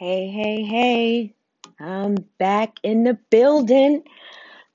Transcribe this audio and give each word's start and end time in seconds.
Hey, 0.00 0.30
hey, 0.30 0.62
hey. 0.62 1.34
I'm 1.78 2.14
back 2.38 2.78
in 2.82 3.04
the 3.04 3.18
building. 3.28 4.04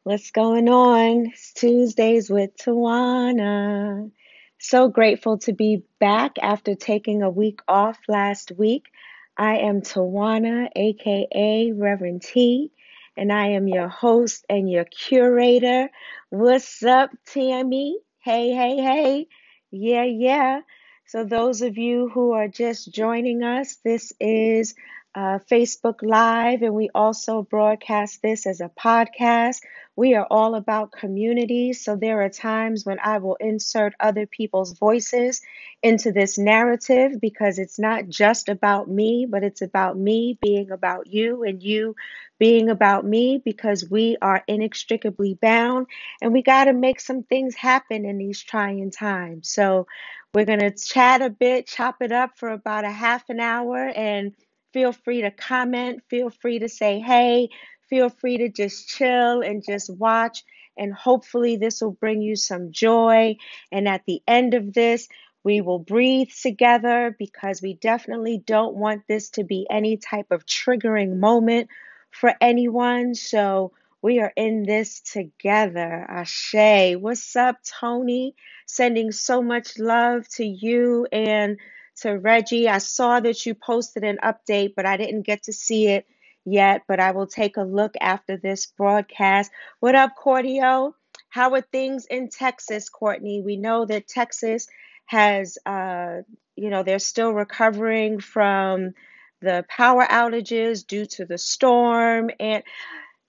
What's 0.03 0.31
going 0.31 0.69
on? 0.69 1.27
It's 1.33 1.53
Tuesdays 1.53 2.29
with 2.29 2.57
Tawana. 2.57 4.11
So 4.59 4.89
grateful 4.89 5.39
to 5.39 5.53
be 5.53 5.83
back 5.99 6.33
after 6.43 6.75
taking 6.75 7.23
a 7.23 7.31
week 7.31 7.61
off 7.67 7.97
last 8.07 8.51
week. 8.55 8.85
I 9.35 9.57
am 9.57 9.81
Tawana, 9.81 10.69
aka 10.75 11.71
Reverend 11.71 12.21
T, 12.21 12.71
and 13.17 13.33
I 13.33 13.47
am 13.53 13.67
your 13.67 13.87
host 13.89 14.45
and 14.47 14.69
your 14.69 14.85
curator. 14.85 15.89
What's 16.29 16.83
up, 16.83 17.09
Tammy? 17.25 17.97
Hey, 18.19 18.51
hey, 18.51 18.77
hey. 18.77 19.27
Yeah, 19.71 20.03
yeah. 20.03 20.61
So, 21.07 21.23
those 21.23 21.63
of 21.63 21.77
you 21.79 22.09
who 22.13 22.33
are 22.33 22.47
just 22.47 22.93
joining 22.93 23.43
us, 23.43 23.77
this 23.83 24.13
is 24.19 24.75
uh, 25.15 25.39
Facebook 25.49 26.01
Live, 26.01 26.61
and 26.61 26.73
we 26.73 26.89
also 26.93 27.41
broadcast 27.41 28.21
this 28.21 28.45
as 28.45 28.59
a 28.59 28.69
podcast. 28.77 29.61
We 29.95 30.13
are 30.13 30.27
all 30.29 30.55
about 30.55 30.91
community, 30.91 31.71
so 31.71 31.95
there 31.95 32.21
are 32.21 32.29
times 32.29 32.85
when 32.85 32.99
I 32.99 33.19
will 33.19 33.37
insert 33.39 33.93
other 33.97 34.25
people's 34.25 34.77
voices 34.77 35.41
into 35.81 36.11
this 36.11 36.37
narrative 36.37 37.21
because 37.21 37.59
it's 37.59 37.79
not 37.79 38.09
just 38.09 38.49
about 38.49 38.89
me, 38.89 39.25
but 39.29 39.41
it's 39.41 39.61
about 39.61 39.97
me 39.97 40.37
being 40.41 40.69
about 40.69 41.07
you 41.07 41.43
and 41.43 41.63
you 41.63 41.95
being 42.37 42.69
about 42.69 43.05
me 43.05 43.41
because 43.43 43.89
we 43.89 44.17
are 44.21 44.43
inextricably 44.49 45.35
bound 45.41 45.87
and 46.21 46.33
we 46.33 46.41
got 46.41 46.65
to 46.65 46.73
make 46.73 46.99
some 46.99 47.23
things 47.23 47.55
happen 47.55 48.03
in 48.03 48.17
these 48.17 48.43
trying 48.43 48.91
times. 48.91 49.49
So, 49.49 49.87
we're 50.33 50.43
going 50.43 50.59
to 50.59 50.71
chat 50.71 51.21
a 51.21 51.29
bit, 51.29 51.65
chop 51.65 52.01
it 52.01 52.11
up 52.11 52.37
for 52.37 52.49
about 52.49 52.83
a 52.83 52.91
half 52.91 53.29
an 53.29 53.39
hour, 53.39 53.87
and 53.95 54.33
Feel 54.75 54.91
free 54.91 55.21
to 55.21 55.31
comment. 55.31 56.03
Feel 56.09 56.29
free 56.29 56.59
to 56.59 56.67
say 56.67 56.99
hey. 56.99 57.47
Feel 57.89 58.09
free 58.09 58.39
to 58.39 58.49
just 58.49 58.89
chill 58.89 59.39
and 59.39 59.63
just 59.65 59.89
watch. 59.89 60.43
And 60.77 60.93
hopefully, 60.93 61.55
this 61.55 61.79
will 61.79 61.93
bring 61.93 62.21
you 62.21 62.35
some 62.35 62.73
joy. 62.73 63.37
And 63.71 63.87
at 63.87 64.01
the 64.05 64.21
end 64.27 64.53
of 64.53 64.73
this, 64.73 65.07
we 65.45 65.61
will 65.61 65.79
breathe 65.79 66.27
together 66.41 67.15
because 67.17 67.61
we 67.61 67.75
definitely 67.75 68.43
don't 68.45 68.75
want 68.75 69.03
this 69.07 69.29
to 69.29 69.45
be 69.45 69.65
any 69.69 69.95
type 69.95 70.27
of 70.29 70.45
triggering 70.45 71.19
moment 71.19 71.69
for 72.11 72.33
anyone. 72.41 73.15
So, 73.15 73.71
we 74.01 74.19
are 74.19 74.33
in 74.35 74.63
this 74.63 74.99
together. 74.99 76.05
Ashe. 76.09 76.97
What's 76.99 77.33
up, 77.37 77.59
Tony? 77.63 78.35
Sending 78.65 79.13
so 79.13 79.41
much 79.41 79.79
love 79.79 80.27
to 80.31 80.45
you 80.45 81.07
and 81.13 81.59
to 82.01 82.11
Reggie. 82.13 82.67
I 82.69 82.79
saw 82.79 83.19
that 83.19 83.45
you 83.45 83.55
posted 83.55 84.03
an 84.03 84.19
update, 84.23 84.73
but 84.75 84.85
I 84.85 84.97
didn't 84.97 85.23
get 85.23 85.43
to 85.43 85.53
see 85.53 85.87
it 85.87 86.05
yet. 86.45 86.83
But 86.87 86.99
I 86.99 87.11
will 87.11 87.27
take 87.27 87.57
a 87.57 87.63
look 87.63 87.93
after 87.99 88.37
this 88.37 88.65
broadcast. 88.67 89.51
What 89.79 89.95
up, 89.95 90.11
Cordio? 90.21 90.93
How 91.29 91.53
are 91.53 91.61
things 91.61 92.05
in 92.05 92.29
Texas, 92.29 92.89
Courtney? 92.89 93.41
We 93.41 93.57
know 93.57 93.85
that 93.85 94.07
Texas 94.07 94.67
has, 95.05 95.57
uh, 95.65 96.21
you 96.55 96.69
know, 96.69 96.83
they're 96.83 96.99
still 96.99 97.33
recovering 97.33 98.19
from 98.19 98.93
the 99.41 99.65
power 99.69 100.05
outages 100.05 100.85
due 100.85 101.05
to 101.05 101.25
the 101.25 101.37
storm. 101.37 102.29
And 102.39 102.63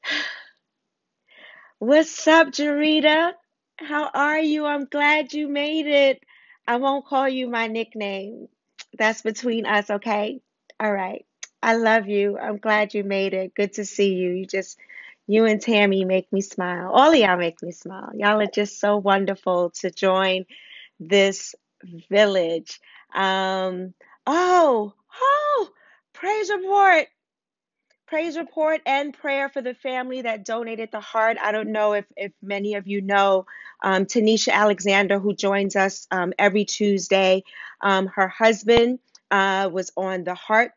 what's 1.79 2.27
up, 2.27 2.49
Jarita? 2.49 3.33
How 3.79 4.09
are 4.15 4.39
you? 4.39 4.65
I'm 4.65 4.87
glad 4.87 5.33
you 5.33 5.49
made 5.49 5.87
it. 5.87 6.23
I 6.67 6.77
won't 6.77 7.07
call 7.07 7.29
you 7.29 7.49
my 7.49 7.67
nickname. 7.67 8.49
That's 8.99 9.23
between 9.23 9.67
us, 9.67 9.91
okay? 9.91 10.41
All 10.81 10.93
right. 10.93 11.25
I 11.63 11.77
love 11.77 12.09
you. 12.09 12.39
I'm 12.39 12.59
glad 12.59 12.95
you 12.95 13.05
made 13.05 13.35
it. 13.35 13.55
Good 13.55 13.75
to 13.75 13.85
see 13.85 14.15
you. 14.15 14.33
You 14.33 14.47
just, 14.47 14.79
you 15.27 15.45
and 15.47 15.61
Tammy 15.61 16.05
make 16.05 16.33
me 16.33 16.41
smile. 16.41 16.91
All 16.93 17.13
of 17.13 17.17
y'all 17.19 17.37
make 17.37 17.63
me 17.63 17.73
smile. 17.73 18.11
Y'all 18.15 18.41
are 18.41 18.47
just 18.47 18.81
so 18.81 18.97
wonderful 18.97 19.71
to 19.81 19.91
join 19.91 20.47
this 21.01 21.55
village. 22.11 22.81
Um, 23.15 23.95
oh, 24.27 24.95
oh, 25.21 25.71
praise 26.13 26.51
report. 26.51 27.09
Praise 28.07 28.37
report 28.37 28.83
and 28.87 29.15
prayer 29.15 29.49
for 29.49 29.63
the 29.63 29.75
family 29.75 30.23
that 30.23 30.45
donated 30.45 30.91
the 30.93 31.01
heart. 31.01 31.39
I 31.43 31.53
don't 31.53 31.73
know 31.73 31.95
if, 31.95 32.05
if 32.17 32.33
many 32.43 32.75
of 32.75 32.87
you 32.87 33.03
know 33.03 33.47
um, 33.83 34.07
Tanisha 34.07 34.53
Alexander, 34.53 35.19
who 35.19 35.35
joins 35.35 35.77
us 35.77 36.07
um, 36.11 36.33
every 36.39 36.65
Tuesday. 36.65 37.43
Um, 37.81 38.07
her 38.07 38.29
husband 38.29 38.99
uh, 39.31 39.69
was 39.73 39.93
on 39.97 40.25
the 40.25 40.35
heart 40.35 40.73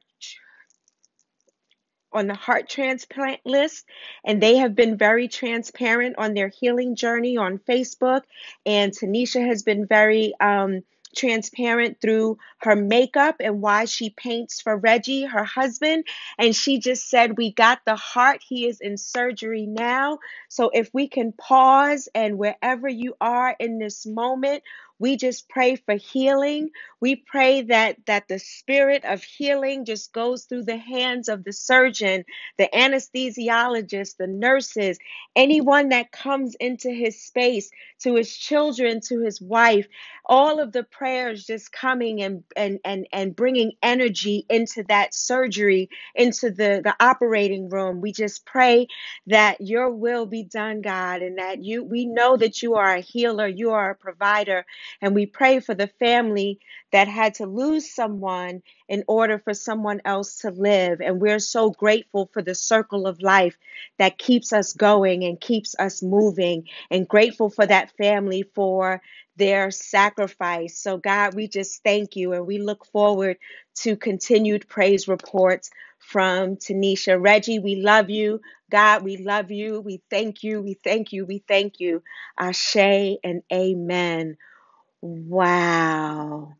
on 2.11 2.25
the 2.25 2.33
heart 2.33 2.67
transplant 2.67 3.39
list 3.45 3.85
and 4.25 4.41
they 4.41 4.57
have 4.57 4.73
been 4.73 4.97
very 4.97 5.27
transparent 5.27 6.15
on 6.17 6.33
their 6.33 6.47
healing 6.47 6.95
journey 6.95 7.37
on 7.37 7.59
facebook 7.59 8.23
and 8.65 8.91
tanisha 8.91 9.45
has 9.45 9.61
been 9.61 9.85
very 9.85 10.33
um, 10.39 10.81
transparent 11.15 11.99
through 12.01 12.37
her 12.59 12.75
makeup 12.75 13.37
and 13.39 13.61
why 13.61 13.85
she 13.85 14.09
paints 14.09 14.61
for 14.61 14.77
reggie 14.77 15.25
her 15.25 15.43
husband 15.43 16.05
and 16.37 16.55
she 16.55 16.79
just 16.79 17.09
said 17.09 17.37
we 17.37 17.51
got 17.53 17.79
the 17.85 17.95
heart 17.95 18.41
he 18.47 18.67
is 18.67 18.79
in 18.81 18.97
surgery 18.97 19.65
now 19.65 20.19
so 20.49 20.69
if 20.73 20.89
we 20.93 21.07
can 21.07 21.31
pause 21.33 22.07
and 22.13 22.37
wherever 22.37 22.87
you 22.87 23.15
are 23.21 23.55
in 23.59 23.79
this 23.79 24.05
moment 24.05 24.63
we 24.99 25.15
just 25.15 25.49
pray 25.49 25.75
for 25.77 25.95
healing. 25.95 26.69
We 26.99 27.15
pray 27.15 27.61
that 27.63 27.97
that 28.05 28.27
the 28.27 28.39
spirit 28.39 29.05
of 29.05 29.23
healing 29.23 29.85
just 29.85 30.13
goes 30.13 30.43
through 30.43 30.63
the 30.63 30.77
hands 30.77 31.29
of 31.29 31.43
the 31.43 31.53
surgeon, 31.53 32.25
the 32.57 32.69
anesthesiologist, 32.73 34.17
the 34.17 34.27
nurses, 34.27 34.99
anyone 35.35 35.89
that 35.89 36.11
comes 36.11 36.55
into 36.59 36.91
his 36.91 37.21
space, 37.21 37.71
to 38.01 38.15
his 38.15 38.35
children, 38.35 38.99
to 39.07 39.21
his 39.21 39.41
wife. 39.41 39.87
All 40.29 40.61
of 40.61 40.73
the 40.73 40.83
prayers 40.85 41.45
just 41.45 41.73
coming 41.73 42.21
and 42.23 42.43
and 42.57 42.79
and 42.85 43.07
and 43.13 43.35
bringing 43.35 43.73
energy 43.83 44.45
into 44.49 44.85
that 44.89 45.15
surgery, 45.15 45.89
into 46.15 46.51
the 46.51 46.81
the 46.83 46.95
operating 47.01 47.69
room. 47.69 48.01
We 48.01 48.13
just 48.13 48.45
pray 48.45 48.87
that 49.27 49.61
your 49.61 49.91
will 49.91 50.27
be 50.27 50.43
done, 50.45 50.81
God, 50.83 51.23
and 51.23 51.39
that 51.39 51.63
you 51.63 51.83
we 51.83 52.05
know 52.07 52.37
that 52.37 52.63
you 52.63 52.75
are 52.75 52.95
a 52.95 53.01
healer, 53.01 53.47
you 53.47 53.71
are 53.71 53.91
a 53.91 53.95
provider, 53.95 54.65
and 55.01 55.15
we 55.15 55.27
pray 55.27 55.61
for 55.61 55.75
the 55.75 55.89
family 55.99 56.59
that 56.93 57.09
had 57.09 57.35
to 57.35 57.47
lose 57.47 57.93
someone 57.93 58.63
in 58.89 59.03
order 59.07 59.39
for 59.39 59.55
someone 59.55 60.01
else 60.05 60.39
to 60.39 60.51
live. 60.51 61.01
And 61.01 61.21
we're 61.21 61.39
so 61.39 61.71
grateful 61.71 62.29
for 62.33 62.43
the 62.43 62.55
circle 62.55 63.07
of 63.07 63.21
life 63.21 63.57
that 63.99 64.19
keeps 64.19 64.53
us 64.53 64.73
going 64.73 65.25
and 65.25 65.41
keeps 65.41 65.75
us 65.79 66.03
moving, 66.03 66.65
and 66.91 67.07
grateful 67.07 67.49
for 67.51 67.67
that 67.67 67.91
family 67.97 68.43
for 68.55 69.01
their 69.39 69.71
sacrifice. 69.71 70.79
So, 70.79 70.97
God, 70.99 71.35
we 71.35 71.49
just 71.49 71.83
thank 71.85 72.17
you 72.17 72.33
and 72.33 72.47
we 72.47 72.59
look 72.59 72.85
forward 72.87 73.37
to 73.81 73.97
continued 73.97 74.69
praise 74.69 75.09
reports 75.09 75.71
from 75.99 76.57
Tanisha. 76.57 77.21
Reggie, 77.21 77.59
we 77.59 77.77
love 77.77 78.11
you. 78.11 78.41
God, 78.71 79.03
we 79.03 79.17
love 79.17 79.51
you. 79.51 79.81
We 79.81 80.03
thank 80.11 80.43
you. 80.43 80.61
We 80.61 80.75
thank 80.83 81.13
you. 81.13 81.25
We 81.27 81.43
thank 81.47 81.81
you. 81.81 82.03
Ashe 82.39 82.77
and 83.23 83.43
amen. 83.53 84.37
Wow. 85.01 86.53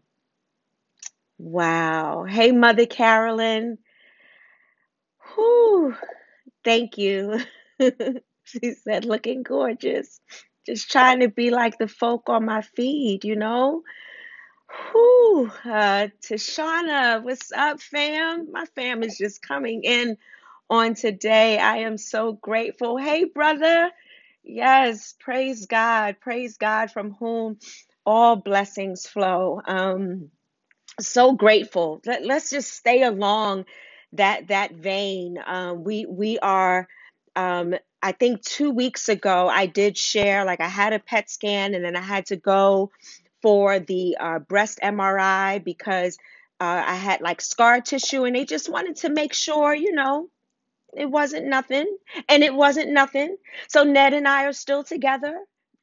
Wow. 1.39 2.25
Hey, 2.25 2.51
Mother 2.53 2.87
Carolyn. 2.87 3.79
Whew. 5.35 5.95
Thank 6.65 6.97
you. 6.97 7.41
she 8.43 8.73
said, 8.83 9.05
looking 9.05 9.43
gorgeous. 9.43 10.21
Just 10.69 10.91
trying 10.91 11.21
to 11.21 11.29
be 11.29 11.51
like 11.51 11.79
the 11.79 11.89
folk 11.89 12.29
on 12.29 12.45
my 12.45 12.63
feed, 12.63 13.25
you 13.25 13.37
know? 13.37 13.83
Whew. 14.93 15.51
Uh, 15.65 16.09
Tashana, 16.21 17.23
what's 17.23 17.51
up, 17.53 17.81
fam? 17.81 18.51
My 18.51 18.65
fam 18.75 19.03
is 19.03 19.17
just 19.17 19.41
coming 19.41 19.83
in 19.83 20.17
on 20.69 20.95
today. 20.95 21.59
I 21.59 21.79
am 21.79 21.97
so 21.97 22.33
grateful. 22.33 22.97
Hey, 22.97 23.25
brother. 23.25 23.91
Yes, 24.43 25.15
praise 25.19 25.67
God. 25.67 26.17
Praise 26.21 26.57
God 26.57 26.91
from 26.91 27.13
whom 27.13 27.59
all 28.05 28.37
blessings 28.37 29.07
flow. 29.07 29.61
Um, 29.65 30.29
so 30.99 31.33
grateful. 31.33 32.01
Let, 32.05 32.25
let's 32.25 32.51
just 32.51 32.73
stay 32.73 33.03
along 33.03 33.65
that 34.13 34.49
that 34.49 34.73
vein. 34.73 35.39
Um, 35.45 35.83
we 35.83 36.05
we 36.07 36.39
are. 36.39 36.87
Um, 37.35 37.75
I 38.01 38.13
think 38.13 38.43
two 38.43 38.71
weeks 38.71 39.09
ago 39.09 39.49
I 39.49 39.65
did 39.65 39.97
share 39.97 40.45
like 40.45 40.61
I 40.61 40.67
had 40.69 40.93
a 40.93 40.99
PET 40.99 41.29
scan 41.29 41.75
and 41.75 41.83
then 41.85 41.95
I 41.95 42.01
had 42.01 42.27
to 42.27 42.37
go 42.37 42.91
for 43.41 43.79
the 43.79 44.17
uh, 44.19 44.39
breast 44.39 44.79
MRI 44.83 45.63
because 45.63 46.17
uh, 46.61 46.83
I 46.87 46.95
had 46.95 47.21
like 47.21 47.41
scar 47.41 47.81
tissue 47.81 48.25
and 48.25 48.35
they 48.35 48.45
just 48.45 48.69
wanted 48.69 48.97
to 48.97 49.09
make 49.09 49.33
sure 49.33 49.73
you 49.75 49.93
know 49.93 50.29
it 50.97 51.09
wasn't 51.09 51.47
nothing 51.47 51.87
and 52.29 52.43
it 52.43 52.53
wasn't 52.53 52.91
nothing. 52.91 53.37
So 53.69 53.83
Ned 53.83 54.13
and 54.13 54.27
I 54.27 54.45
are 54.45 54.53
still 54.53 54.83
together. 54.83 55.35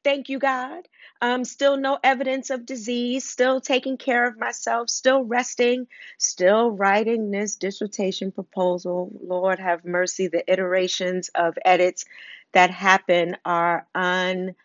Thank 0.03 0.29
you 0.29 0.39
God. 0.39 0.83
Um, 1.21 1.45
still 1.45 1.77
no 1.77 1.97
evidence 2.03 2.49
of 2.51 2.65
disease, 2.65 3.27
still 3.27 3.59
taking 3.59 3.97
care 3.97 4.27
of 4.27 4.37
myself, 4.37 4.89
still 4.89 5.23
resting, 5.23 5.87
still 6.17 6.71
writing 6.71 7.31
this 7.31 7.55
dissertation 7.55 8.31
proposal. 8.31 9.11
Lord 9.23 9.59
have 9.59 9.83
mercy, 9.83 10.27
the 10.27 10.49
iterations 10.51 11.29
of 11.33 11.57
edits 11.65 12.05
that 12.51 12.69
happen 12.69 13.35
are 13.45 13.87
unbelievable. 13.95 14.55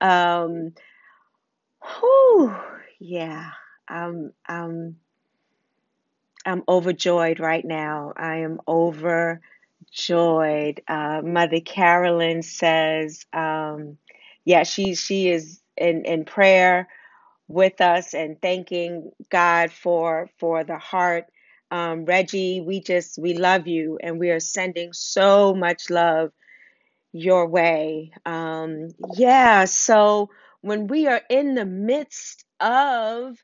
Um, 0.00 0.72
whew, 1.82 2.56
yeah, 2.98 3.50
I'm, 3.86 4.32
I'm, 4.46 4.96
I'm 6.46 6.62
overjoyed 6.66 7.38
right 7.38 7.64
now. 7.64 8.14
I 8.16 8.36
am 8.36 8.60
over 8.66 9.42
joyed. 9.92 10.82
Uh, 10.88 11.22
Mother 11.24 11.60
Carolyn 11.60 12.42
says, 12.42 13.26
um, 13.32 13.98
yeah, 14.44 14.64
she 14.64 14.94
she 14.94 15.30
is 15.30 15.60
in 15.76 16.04
in 16.04 16.24
prayer 16.24 16.88
with 17.48 17.80
us 17.80 18.14
and 18.14 18.40
thanking 18.40 19.12
God 19.30 19.72
for 19.72 20.28
for 20.38 20.64
the 20.64 20.78
heart. 20.78 21.26
Um, 21.70 22.04
Reggie, 22.04 22.60
we 22.60 22.80
just 22.80 23.18
we 23.18 23.34
love 23.34 23.66
you 23.66 23.98
and 24.02 24.18
we 24.18 24.30
are 24.30 24.40
sending 24.40 24.92
so 24.92 25.54
much 25.54 25.90
love 25.90 26.30
your 27.12 27.46
way. 27.48 28.12
Um, 28.26 28.88
yeah, 28.98 29.64
so 29.66 30.30
when 30.62 30.86
we 30.88 31.06
are 31.08 31.22
in 31.30 31.54
the 31.54 31.64
midst 31.66 32.44
of 32.60 33.36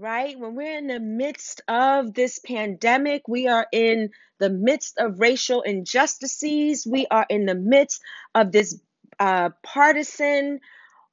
right? 0.00 0.38
When 0.38 0.54
we're 0.54 0.78
in 0.78 0.86
the 0.86 0.98
midst 0.98 1.60
of 1.68 2.14
this 2.14 2.38
pandemic, 2.38 3.28
we 3.28 3.48
are 3.48 3.66
in 3.70 4.10
the 4.38 4.48
midst 4.48 4.96
of 4.98 5.20
racial 5.20 5.60
injustices, 5.60 6.86
we 6.86 7.06
are 7.10 7.26
in 7.28 7.44
the 7.44 7.54
midst 7.54 8.00
of 8.34 8.50
this 8.50 8.80
uh, 9.18 9.50
partisan 9.62 10.60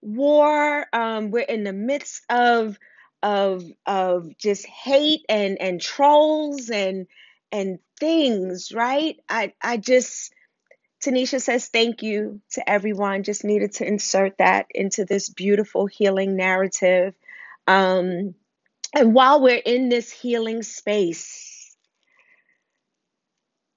war, 0.01 0.85
um, 0.93 1.31
we're 1.31 1.41
in 1.41 1.63
the 1.65 1.73
midst 1.73 2.23
of 2.29 2.79
of 3.23 3.63
of 3.85 4.37
just 4.37 4.65
hate 4.65 5.25
and 5.27 5.59
and 5.59 5.81
trolls 5.81 6.69
and 6.69 7.07
and 7.51 7.79
things, 7.99 8.71
right? 8.71 9.17
I 9.27 9.53
I 9.61 9.77
just 9.77 10.33
Tanisha 11.03 11.41
says 11.41 11.67
thank 11.67 12.03
you 12.03 12.41
to 12.51 12.69
everyone. 12.69 13.23
Just 13.23 13.43
needed 13.43 13.73
to 13.73 13.87
insert 13.87 14.37
that 14.37 14.67
into 14.73 15.03
this 15.03 15.29
beautiful 15.29 15.87
healing 15.87 16.37
narrative. 16.37 17.13
Um, 17.67 18.35
and 18.95 19.13
while 19.13 19.41
we're 19.41 19.61
in 19.63 19.89
this 19.89 20.11
healing 20.11 20.63
space, 20.63 21.75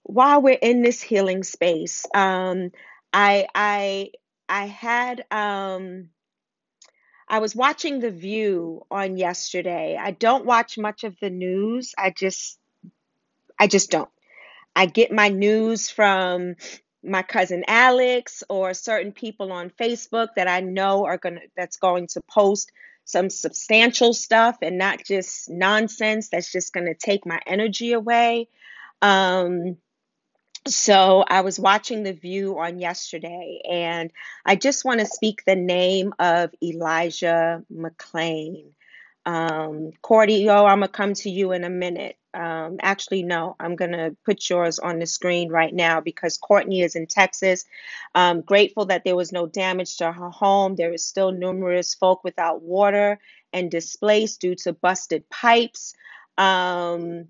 while 0.02 0.42
we're 0.42 0.58
in 0.60 0.82
this 0.82 1.00
healing 1.02 1.42
space, 1.42 2.06
um, 2.14 2.70
I 3.12 3.46
I 3.54 4.10
I 4.48 4.66
had 4.66 5.24
um, 5.30 6.08
I 7.28 7.38
was 7.38 7.54
watching 7.56 8.00
The 8.00 8.10
View 8.10 8.86
on 8.90 9.16
yesterday. 9.16 9.96
I 10.00 10.10
don't 10.12 10.46
watch 10.46 10.78
much 10.78 11.04
of 11.04 11.16
the 11.20 11.30
news. 11.30 11.94
I 11.96 12.10
just 12.10 12.58
I 13.58 13.66
just 13.66 13.90
don't. 13.90 14.10
I 14.74 14.86
get 14.86 15.12
my 15.12 15.28
news 15.28 15.90
from 15.90 16.54
my 17.02 17.22
cousin 17.22 17.64
Alex 17.66 18.42
or 18.48 18.74
certain 18.74 19.12
people 19.12 19.52
on 19.52 19.70
Facebook 19.70 20.28
that 20.36 20.48
I 20.48 20.60
know 20.60 21.06
are 21.06 21.18
going 21.18 21.36
to 21.36 21.40
that's 21.56 21.76
going 21.76 22.08
to 22.08 22.20
post 22.30 22.70
some 23.10 23.30
substantial 23.30 24.12
stuff 24.12 24.58
and 24.62 24.78
not 24.78 25.04
just 25.04 25.50
nonsense 25.50 26.28
that's 26.28 26.52
just 26.52 26.72
going 26.72 26.86
to 26.86 26.94
take 26.94 27.26
my 27.26 27.40
energy 27.46 27.92
away. 27.92 28.48
Um 29.02 29.76
so 30.66 31.24
I 31.26 31.40
was 31.40 31.58
watching 31.58 32.02
The 32.02 32.12
View 32.12 32.58
on 32.58 32.78
yesterday, 32.78 33.62
and 33.68 34.10
I 34.44 34.56
just 34.56 34.84
want 34.84 35.00
to 35.00 35.06
speak 35.06 35.42
the 35.46 35.56
name 35.56 36.12
of 36.18 36.54
Elijah 36.62 37.64
McClain. 37.72 38.72
Um, 39.24 39.92
Cordy, 40.02 40.48
oh, 40.50 40.66
I'm 40.66 40.80
gonna 40.80 40.88
come 40.88 41.14
to 41.14 41.30
you 41.30 41.52
in 41.52 41.64
a 41.64 41.70
minute. 41.70 42.16
Um, 42.34 42.78
actually, 42.82 43.22
no, 43.24 43.56
I'm 43.60 43.76
gonna 43.76 44.12
put 44.24 44.48
yours 44.48 44.78
on 44.78 44.98
the 44.98 45.06
screen 45.06 45.50
right 45.50 45.74
now 45.74 46.00
because 46.00 46.38
Courtney 46.38 46.82
is 46.82 46.96
in 46.96 47.06
Texas. 47.06 47.64
Um, 48.14 48.42
grateful 48.42 48.86
that 48.86 49.04
there 49.04 49.16
was 49.16 49.32
no 49.32 49.46
damage 49.46 49.98
to 49.98 50.12
her 50.12 50.30
home. 50.30 50.76
There 50.76 50.92
is 50.92 51.04
still 51.04 51.32
numerous 51.32 51.94
folk 51.94 52.24
without 52.24 52.62
water 52.62 53.18
and 53.52 53.70
displaced 53.70 54.40
due 54.40 54.54
to 54.56 54.72
busted 54.72 55.28
pipes. 55.30 55.94
Um, 56.38 57.26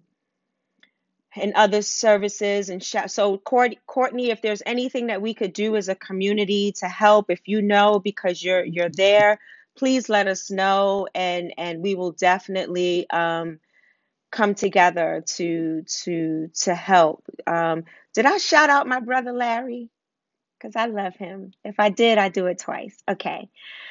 and 1.37 1.55
other 1.55 1.83
services 1.83 2.71
and 2.71 2.83
sh- 2.83 2.97
so 3.09 3.39
Courtney, 3.39 4.31
if 4.31 4.43
there's 4.43 4.63
anything 4.67 5.09
that 5.09 5.23
we 5.23 5.35
could 5.35 5.53
do 5.53 5.77
as 5.77 5.89
a 5.89 5.95
community 5.95 6.73
to 6.79 6.89
help, 6.89 7.31
if 7.31 7.41
you 7.47 7.63
know 7.63 8.01
because 8.01 8.43
you're 8.43 8.65
you're 8.65 8.91
there, 8.91 9.39
please 9.77 10.09
let 10.09 10.27
us 10.27 10.51
know, 10.51 11.09
and 11.15 11.55
and 11.59 11.83
we 11.83 11.95
will 11.95 12.13
definitely 12.13 13.09
um, 13.11 13.61
come 14.31 14.55
together 14.55 15.25
to 15.27 15.83
to 15.83 16.49
to 16.63 16.75
help. 16.75 17.25
Um, 17.47 17.85
did 18.15 18.27
I 18.27 18.39
shout 18.39 18.71
out 18.71 18.87
my 18.87 19.01
brother 19.01 19.33
Larry? 19.33 19.91
Because 20.59 20.77
I 20.77 20.87
love 20.87 21.17
him. 21.17 21.53
If 21.65 21.81
I 21.81 21.89
did, 21.89 22.19
I 22.19 22.29
do 22.29 22.47
it 22.47 22.59
twice. 22.59 22.97
Okay. 23.09 23.49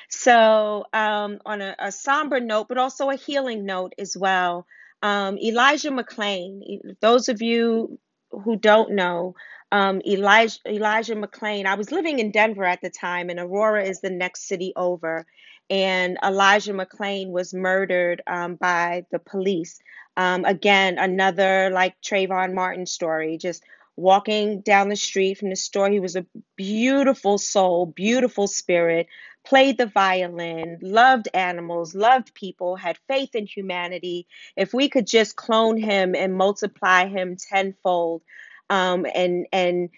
So 0.09 0.85
um, 0.93 1.39
on 1.45 1.61
a, 1.61 1.75
a 1.79 1.91
somber 1.91 2.39
note, 2.39 2.67
but 2.67 2.77
also 2.77 3.09
a 3.09 3.15
healing 3.15 3.65
note 3.65 3.93
as 3.97 4.15
well. 4.15 4.67
Um, 5.01 5.37
Elijah 5.39 5.91
McClain, 5.91 6.61
those 6.99 7.29
of 7.29 7.41
you 7.41 7.99
who 8.31 8.55
don't 8.55 8.91
know, 8.91 9.35
um, 9.71 10.01
Elijah, 10.05 10.59
Elijah 10.67 11.15
McClain, 11.15 11.65
I 11.65 11.75
was 11.75 11.91
living 11.91 12.19
in 12.19 12.31
Denver 12.31 12.65
at 12.65 12.81
the 12.81 12.89
time, 12.89 13.29
and 13.29 13.39
Aurora 13.39 13.83
is 13.83 14.01
the 14.01 14.09
next 14.09 14.47
city 14.47 14.73
over. 14.75 15.25
And 15.69 16.17
Elijah 16.23 16.73
McClain 16.73 17.29
was 17.29 17.53
murdered 17.53 18.23
um, 18.25 18.55
by 18.55 19.05
the 19.11 19.19
police. 19.19 19.79
Um, 20.19 20.43
again, 20.43 20.97
another 20.97 21.69
like 21.69 21.95
Trayvon 22.01 22.53
Martin 22.53 22.85
story, 22.85 23.37
just 23.37 23.63
walking 23.95 24.59
down 24.59 24.89
the 24.89 24.97
street 24.97 25.37
from 25.37 25.49
the 25.49 25.55
store. 25.55 25.89
He 25.89 26.01
was 26.01 26.17
a 26.17 26.25
beautiful 26.57 27.37
soul, 27.37 27.85
beautiful 27.85 28.45
spirit, 28.45 29.07
played 29.45 29.77
the 29.77 29.85
violin, 29.85 30.77
loved 30.81 31.29
animals, 31.33 31.95
loved 31.95 32.33
people, 32.33 32.75
had 32.75 32.97
faith 33.07 33.33
in 33.33 33.45
humanity. 33.47 34.27
If 34.57 34.73
we 34.73 34.89
could 34.89 35.07
just 35.07 35.37
clone 35.37 35.77
him 35.77 36.13
and 36.15 36.35
multiply 36.35 37.07
him 37.07 37.37
tenfold, 37.37 38.21
um, 38.69 39.05
and 39.15 39.47
and 39.53 39.89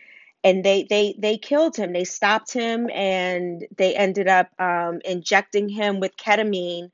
and 0.44 0.64
they 0.64 0.84
they 0.84 1.16
they 1.18 1.40
killed 1.40 1.76
him. 1.76 1.94
They 1.94 2.04
stopped 2.04 2.54
him, 2.54 2.92
and 2.92 3.66
they 3.76 3.96
ended 3.96 4.28
up 4.28 4.50
um, 4.60 5.02
injecting 5.04 5.68
him 5.68 6.00
with 6.00 6.16
ketamine 6.16 6.92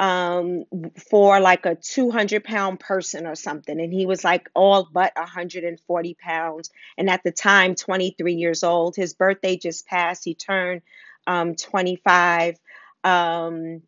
um 0.00 0.64
for 1.10 1.38
like 1.40 1.66
a 1.66 1.76
200 1.76 2.42
pound 2.42 2.80
person 2.80 3.26
or 3.26 3.34
something. 3.36 3.80
And 3.80 3.92
he 3.92 4.06
was 4.06 4.24
like 4.24 4.50
all 4.54 4.88
but 4.92 5.12
140 5.16 6.14
pounds. 6.14 6.70
And 6.98 7.08
at 7.08 7.22
the 7.24 7.30
time 7.32 7.74
23 7.74 8.34
years 8.34 8.64
old 8.64 8.96
his 8.96 9.14
birthday 9.14 9.56
just 9.56 9.86
passed. 9.86 10.24
He 10.24 10.34
turned 10.34 10.82
um 11.26 11.54
25 11.54 12.58
um 13.04 13.82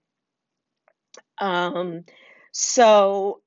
um 1.38 2.04
so 2.52 3.40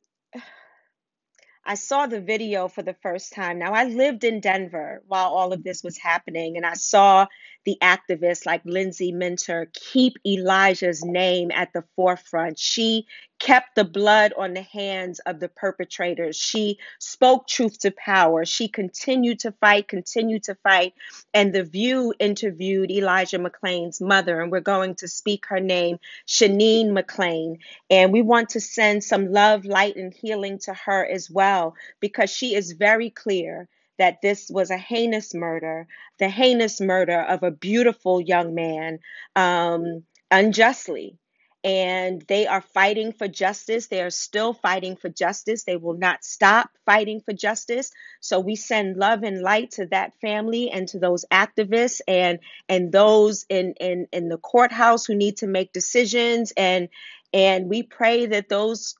I 1.65 1.75
saw 1.75 2.07
the 2.07 2.19
video 2.21 2.67
for 2.67 2.81
the 2.81 2.95
first 2.95 3.33
time. 3.33 3.59
Now, 3.59 3.73
I 3.73 3.83
lived 3.83 4.23
in 4.23 4.39
Denver 4.39 5.03
while 5.07 5.27
all 5.27 5.53
of 5.53 5.63
this 5.63 5.83
was 5.83 5.97
happening, 5.97 6.57
and 6.57 6.65
I 6.65 6.73
saw 6.73 7.27
the 7.65 7.77
activists 7.81 8.45
like 8.45 8.61
Lindsay 8.65 9.11
Minter 9.11 9.69
keep 9.73 10.17
Elijah's 10.25 11.03
name 11.03 11.51
at 11.53 11.73
the 11.73 11.83
forefront. 11.95 12.57
She 12.57 13.05
kept 13.39 13.75
the 13.75 13.85
blood 13.85 14.33
on 14.37 14.53
the 14.53 14.61
hands 14.61 15.19
of 15.19 15.39
the 15.39 15.47
perpetrators. 15.47 16.35
She 16.35 16.77
spoke 16.99 17.47
truth 17.47 17.79
to 17.79 17.91
power. 17.91 18.45
She 18.45 18.67
continued 18.67 19.39
to 19.39 19.53
fight, 19.53 19.87
continued 19.87 20.43
to 20.43 20.55
fight. 20.55 20.93
And 21.33 21.53
The 21.53 21.63
View 21.63 22.13
interviewed 22.19 22.91
Elijah 22.91 23.39
McClain's 23.39 24.01
mother, 24.01 24.41
and 24.41 24.51
we're 24.51 24.59
going 24.59 24.95
to 24.95 25.07
speak 25.07 25.45
her 25.47 25.59
name, 25.59 25.99
Sheneen 26.27 26.87
McClain. 26.87 27.59
And 27.89 28.11
we 28.11 28.21
want 28.21 28.49
to 28.49 28.61
send 28.61 29.03
some 29.03 29.31
love, 29.31 29.65
light, 29.65 29.95
and 29.95 30.13
healing 30.13 30.59
to 30.59 30.73
her 30.73 31.05
as 31.05 31.29
well, 31.29 31.75
because 31.99 32.29
she 32.29 32.55
is 32.55 32.73
very 32.73 33.09
clear 33.09 33.69
that 33.99 34.21
this 34.21 34.49
was 34.49 34.71
a 34.71 34.77
heinous 34.77 35.35
murder, 35.35 35.87
the 36.19 36.29
heinous 36.29 36.81
murder 36.81 37.21
of 37.21 37.43
a 37.43 37.51
beautiful 37.51 38.21
young 38.21 38.55
man 38.55 38.99
um, 39.35 40.03
unjustly 40.31 41.19
and 41.63 42.23
they 42.27 42.47
are 42.47 42.61
fighting 42.61 43.11
for 43.11 43.27
justice. 43.27 43.87
They 43.87 44.01
are 44.01 44.09
still 44.09 44.53
fighting 44.53 44.95
for 44.95 45.09
justice. 45.09 45.63
They 45.63 45.75
will 45.75 45.97
not 45.97 46.23
stop 46.23 46.69
fighting 46.85 47.21
for 47.21 47.33
justice. 47.33 47.91
So 48.21 48.39
we 48.39 48.55
send 48.55 48.97
love 48.97 49.23
and 49.23 49.41
light 49.41 49.71
to 49.71 49.85
that 49.87 50.13
family 50.21 50.71
and 50.71 50.87
to 50.89 50.99
those 50.99 51.25
activists 51.31 51.99
and 52.07 52.39
and 52.69 52.91
those 52.91 53.45
in 53.49 53.73
in 53.79 54.07
in 54.13 54.29
the 54.29 54.37
courthouse 54.37 55.05
who 55.05 55.15
need 55.15 55.37
to 55.37 55.47
make 55.47 55.73
decisions 55.73 56.53
and 56.55 56.87
and 57.33 57.69
we 57.69 57.83
pray 57.83 58.27
that 58.27 58.49
those 58.49 58.95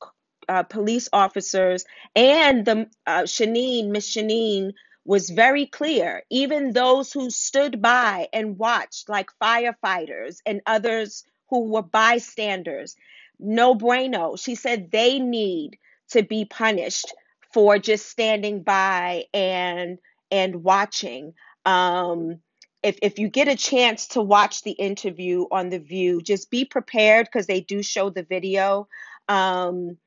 uh, 0.50 0.64
police 0.64 1.08
officers 1.14 1.86
and 2.16 2.66
the 2.66 2.88
uh, 3.08 3.22
Sheneen, 3.24 3.90
Miss 3.90 4.14
Sheneen, 4.14 4.74
was 5.06 5.30
very 5.30 5.66
clear. 5.66 6.24
Even 6.30 6.72
those 6.72 7.12
who 7.12 7.30
stood 7.30 7.82
by 7.82 8.28
and 8.34 8.58
watched, 8.58 9.10
like 9.10 9.30
firefighters 9.42 10.38
and 10.46 10.62
others 10.66 11.24
who 11.50 11.70
were 11.70 11.82
bystanders, 11.82 12.96
no 13.40 13.74
bueno. 13.74 14.36
She 14.36 14.56
said 14.56 14.92
they 14.92 15.20
need 15.20 15.78
to 16.10 16.24
be 16.24 16.46
punished 16.46 17.14
for 17.54 17.80
just 17.80 18.10
standing 18.10 18.64
by 18.64 19.26
and 19.34 19.98
and 20.32 20.64
watching. 20.64 21.34
Um, 21.66 22.40
if 22.84 23.00
if 23.02 23.20
you 23.20 23.30
get 23.30 23.48
a 23.48 23.56
chance 23.56 24.10
to 24.10 24.22
watch 24.22 24.64
the 24.64 24.72
interview 24.72 25.46
on 25.52 25.70
the 25.70 25.80
View, 25.80 26.22
just 26.22 26.50
be 26.50 26.66
prepared 26.66 27.26
because 27.26 27.48
they 27.48 27.62
do 27.62 27.82
show 27.84 28.10
the 28.10 28.24
video. 28.24 28.88
Um, 29.28 29.98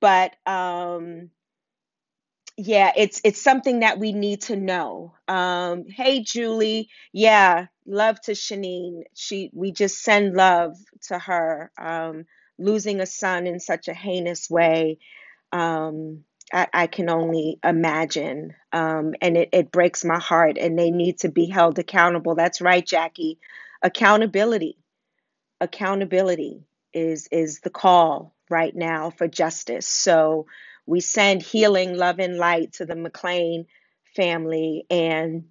but 0.00 0.36
um, 0.46 1.30
yeah, 2.58 2.92
it's 2.96 3.22
it's 3.24 3.42
something 3.42 3.80
that 3.80 4.00
we 4.00 4.12
need 4.14 4.42
to 4.44 4.56
know. 4.56 5.14
Um, 5.28 5.86
hey, 5.88 6.22
Julie, 6.24 6.90
yeah, 7.12 7.68
love 7.86 8.20
to 8.22 8.32
Sheneen. 8.32 9.04
She 9.14 9.50
we 9.54 9.72
just 9.72 10.02
send 10.04 10.34
love 10.36 10.76
to 11.08 11.18
her. 11.20 11.72
Um, 11.80 12.26
losing 12.60 13.00
a 13.02 13.06
son 13.06 13.48
in 13.48 13.60
such 13.60 13.88
a 13.88 13.94
heinous 13.94 14.50
way, 14.50 15.00
um, 15.52 16.24
I, 16.52 16.68
I 16.74 16.88
can 16.88 17.10
only 17.10 17.60
imagine, 17.64 18.54
um, 18.72 19.14
and 19.22 19.36
it 19.38 19.50
it 19.52 19.72
breaks 19.72 20.04
my 20.04 20.18
heart. 20.20 20.58
And 20.58 20.78
they 20.78 20.90
need 20.92 21.20
to 21.20 21.30
be 21.30 21.46
held 21.46 21.78
accountable. 21.78 22.36
That's 22.36 22.60
right, 22.62 22.86
Jackie. 22.86 23.38
Accountability 23.82 24.76
accountability 25.62 26.64
is 26.94 27.28
is 27.32 27.60
the 27.62 27.70
call 27.70 28.36
right 28.50 28.76
now 28.76 29.10
for 29.10 29.28
justice. 29.28 29.88
So 29.88 30.46
we 30.88 31.00
send 31.00 31.42
healing, 31.42 31.96
love, 31.96 32.18
and 32.18 32.38
light 32.38 32.72
to 32.74 32.86
the 32.86 32.94
McClain 32.94 33.66
family, 34.16 34.86
and 34.90 35.44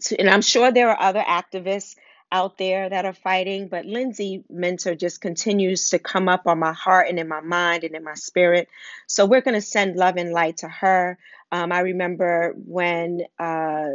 to, 0.00 0.18
and 0.18 0.30
I'm 0.30 0.42
sure 0.42 0.72
there 0.72 0.90
are 0.90 1.00
other 1.00 1.20
activists 1.22 1.96
out 2.32 2.56
there 2.56 2.88
that 2.88 3.04
are 3.04 3.12
fighting, 3.12 3.68
but 3.68 3.84
Lindsay 3.84 4.42
Minter 4.48 4.94
just 4.94 5.20
continues 5.20 5.90
to 5.90 5.98
come 5.98 6.30
up 6.30 6.46
on 6.46 6.58
my 6.58 6.72
heart 6.72 7.08
and 7.10 7.18
in 7.18 7.28
my 7.28 7.42
mind 7.42 7.84
and 7.84 7.94
in 7.94 8.02
my 8.02 8.14
spirit. 8.14 8.68
So 9.06 9.26
we're 9.26 9.42
going 9.42 9.54
to 9.54 9.60
send 9.60 9.96
love 9.96 10.16
and 10.16 10.32
light 10.32 10.56
to 10.58 10.68
her. 10.68 11.18
Um, 11.52 11.70
I 11.70 11.80
remember 11.80 12.54
when 12.56 13.24
uh, 13.38 13.88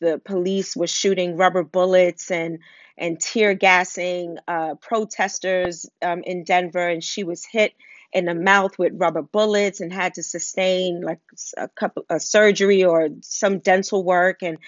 the 0.00 0.20
police 0.24 0.76
were 0.76 0.86
shooting 0.86 1.36
rubber 1.36 1.64
bullets 1.64 2.30
and 2.30 2.60
and 2.96 3.20
tear 3.20 3.54
gassing 3.54 4.38
uh, 4.46 4.76
protesters 4.76 5.90
um, 6.00 6.22
in 6.22 6.44
Denver, 6.44 6.86
and 6.88 7.02
she 7.02 7.24
was 7.24 7.44
hit 7.44 7.72
in 8.14 8.26
the 8.26 8.34
mouth 8.34 8.78
with 8.78 8.92
rubber 8.94 9.22
bullets 9.22 9.80
and 9.80 9.92
had 9.92 10.14
to 10.14 10.22
sustain 10.22 11.00
like 11.00 11.18
a 11.56 11.68
couple 11.68 12.06
a 12.08 12.20
surgery 12.20 12.84
or 12.84 13.08
some 13.20 13.58
dental 13.58 14.04
work 14.04 14.42
and 14.42 14.58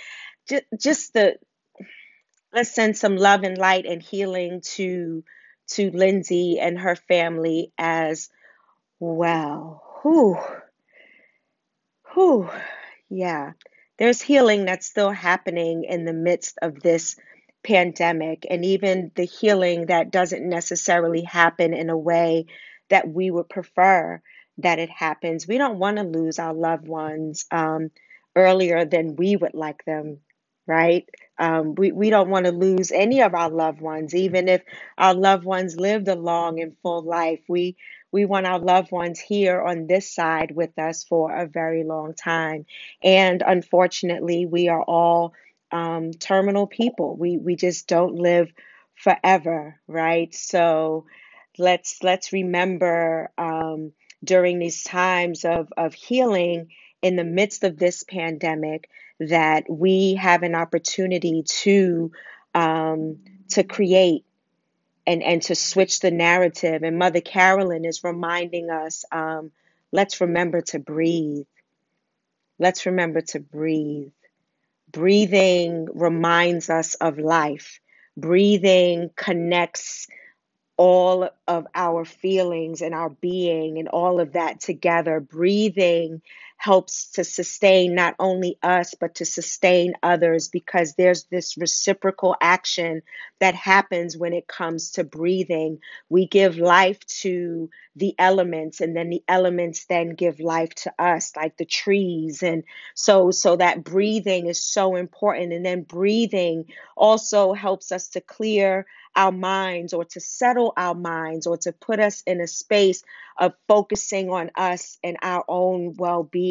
just, 0.49 0.65
just 0.79 1.15
the 1.15 1.37
let's 2.53 2.75
send 2.75 2.97
some 2.97 3.17
love 3.17 3.45
and 3.45 3.57
light 3.57 3.87
and 3.87 4.03
healing 4.03 4.61
to 4.63 5.23
to 5.69 5.91
Lindsay 5.91 6.59
and 6.61 6.79
her 6.79 6.97
family 6.97 7.73
as 7.79 8.29
well. 9.01 9.83
Whew, 10.03 10.39
whew, 12.15 12.51
yeah. 13.09 13.53
There's 13.99 14.21
healing 14.21 14.65
that's 14.65 14.87
still 14.87 15.11
happening 15.11 15.85
in 15.85 16.05
the 16.05 16.13
midst 16.13 16.59
of 16.63 16.81
this 16.81 17.17
pandemic, 17.65 18.47
and 18.49 18.65
even 18.65 19.11
the 19.15 19.25
healing 19.25 19.87
that 19.87 20.11
doesn't 20.11 20.49
necessarily 20.49 21.23
happen 21.23 21.75
in 21.75 21.91
a 21.91 21.99
way 21.99 22.47
that 22.91 23.09
we 23.09 23.31
would 23.31 23.49
prefer 23.49 24.21
that 24.59 24.79
it 24.79 24.91
happens. 24.91 25.47
We 25.47 25.59
don't 25.59 25.79
want 25.79 25.99
to 25.99 26.03
lose 26.03 26.39
our 26.39 26.55
loved 26.55 26.89
ones 26.89 27.47
um, 27.51 27.91
earlier 28.35 28.85
than 28.85 29.17
we 29.17 29.37
would 29.37 29.55
like 29.55 29.85
them, 29.85 30.19
right? 30.67 31.09
Um, 31.39 31.75
we, 31.75 31.93
we 31.93 32.11
don't 32.11 32.31
want 32.31 32.47
to 32.47 32.53
lose 32.53 32.91
any 32.93 33.23
of 33.23 33.35
our 33.35 33.51
loved 33.51 33.81
ones, 33.81 34.15
even 34.15 34.49
if 34.49 34.63
our 34.97 35.15
loved 35.15 35.45
ones 35.45 35.77
lived 35.77 36.09
a 36.09 36.15
long 36.15 36.61
and 36.61 36.77
full 36.83 37.03
life. 37.03 37.41
We 37.49 37.77
we 38.13 38.25
want 38.25 38.47
our 38.47 38.59
loved 38.59 38.93
ones 38.93 39.21
here 39.21 39.61
on 39.61 39.87
this 39.87 40.15
side 40.15 40.53
with 40.55 40.79
us 40.79 41.05
for 41.05 41.35
a 41.35 41.47
very 41.47 41.85
long 41.85 42.15
time. 42.15 42.65
And 43.03 43.43
unfortunately, 43.47 44.47
we 44.47 44.69
are 44.69 44.83
all 44.83 45.35
um, 45.73 46.13
terminal 46.13 46.67
people. 46.67 47.17
We 47.17 47.37
we 47.37 47.57
just 47.57 47.89
don't 47.89 48.15
live 48.15 48.51
forever, 48.95 49.79
right? 49.87 50.35
So 50.35 51.07
let's 51.59 52.03
let's 52.03 52.33
remember 52.33 53.31
um, 53.39 53.93
during 54.25 54.59
these 54.59 54.83
times 54.85 55.45
of 55.45 55.73
of 55.77 55.95
healing 55.95 56.69
in 57.03 57.17
the 57.17 57.25
midst 57.25 57.65
of 57.65 57.79
this 57.79 58.03
pandemic 58.03 58.89
that 59.21 59.65
we 59.69 60.15
have 60.15 60.43
an 60.43 60.55
opportunity 60.55 61.43
to 61.45 62.13
um, 62.55 63.19
to 63.51 63.63
create 63.65 64.25
and 65.07 65.23
and 65.23 65.43
to 65.43 65.55
switch 65.55 66.01
the 66.01 66.11
narrative. 66.11 66.83
And 66.83 66.99
Mother 66.99 67.21
Carolyn 67.21 67.85
is 67.85 68.05
reminding 68.05 68.71
us, 68.71 69.05
um, 69.13 69.53
let's 69.93 70.21
remember 70.21 70.61
to 70.63 70.79
breathe. 70.79 71.47
Let's 72.59 72.87
remember 72.87 73.21
to 73.21 73.41
breathe. 73.41 74.11
Breathing 74.91 75.89
reminds 75.93 76.71
us 76.71 76.95
of 76.95 77.19
life. 77.19 77.81
Breathing 78.17 79.11
connects 79.15 80.07
all 80.77 81.31
of 81.49 81.67
our 81.75 82.05
feelings 82.05 82.83
and 82.83 82.95
our 82.95 83.11
being 83.11 83.79
and 83.79 83.89
all 83.89 84.21
of 84.21 84.33
that 84.35 84.61
together. 84.61 85.21
Breathing 85.21 86.23
helps 86.57 87.13
to 87.13 87.25
sustain 87.25 87.95
not 87.95 88.15
only 88.19 88.59
us, 88.63 88.95
but 88.99 89.17
to 89.17 89.25
sustain 89.25 89.95
others 90.03 90.49
because 90.49 90.95
there's 90.95 91.25
this 91.25 91.57
reciprocal 91.57 92.35
action 92.41 93.03
that 93.41 93.55
happens 93.55 94.17
when 94.17 94.33
it 94.33 94.49
comes 94.49 94.93
to 94.93 95.05
breathing. 95.05 95.79
We 96.09 96.27
give 96.27 96.59
life 96.59 96.99
to 97.21 97.71
the 97.95 98.15
elements 98.19 98.81
and 98.81 98.97
then 98.97 99.11
the 99.11 99.23
elements 99.29 99.87
then 99.87 100.11
give 100.11 100.41
life 100.41 100.75
to 100.75 100.93
us 100.99 101.33
like 101.35 101.57
the 101.57 101.65
trees 101.65 102.43
and 102.43 102.63
so 102.95 103.31
so 103.31 103.57
that 103.57 103.83
breathing 103.85 104.49
is 104.49 104.63
so 104.63 104.97
important 104.97 105.55
and 105.55 105.65
then 105.65 105.83
breathing 105.83 106.67
also 106.95 107.55
helps 107.55 107.93
us 107.93 108.09
to 108.09 108.21
clear 108.21 108.87
our 109.17 109.33
minds 109.33 109.95
or 109.95 110.05
to 110.05 110.21
settle 110.21 110.75
our 110.77 110.95
minds 110.95 111.47
or 111.47 111.57
to 111.57 111.73
put 111.73 111.99
us 111.99 112.23
in 112.27 112.41
a 112.43 112.47
space 112.47 113.03
of 113.39 113.55
focusing 113.67 114.31
on 114.31 114.51
us 114.57 114.99
and 115.03 115.17
our 115.23 115.45
own 115.49 115.95
well 115.97 116.23
being. 116.23 116.46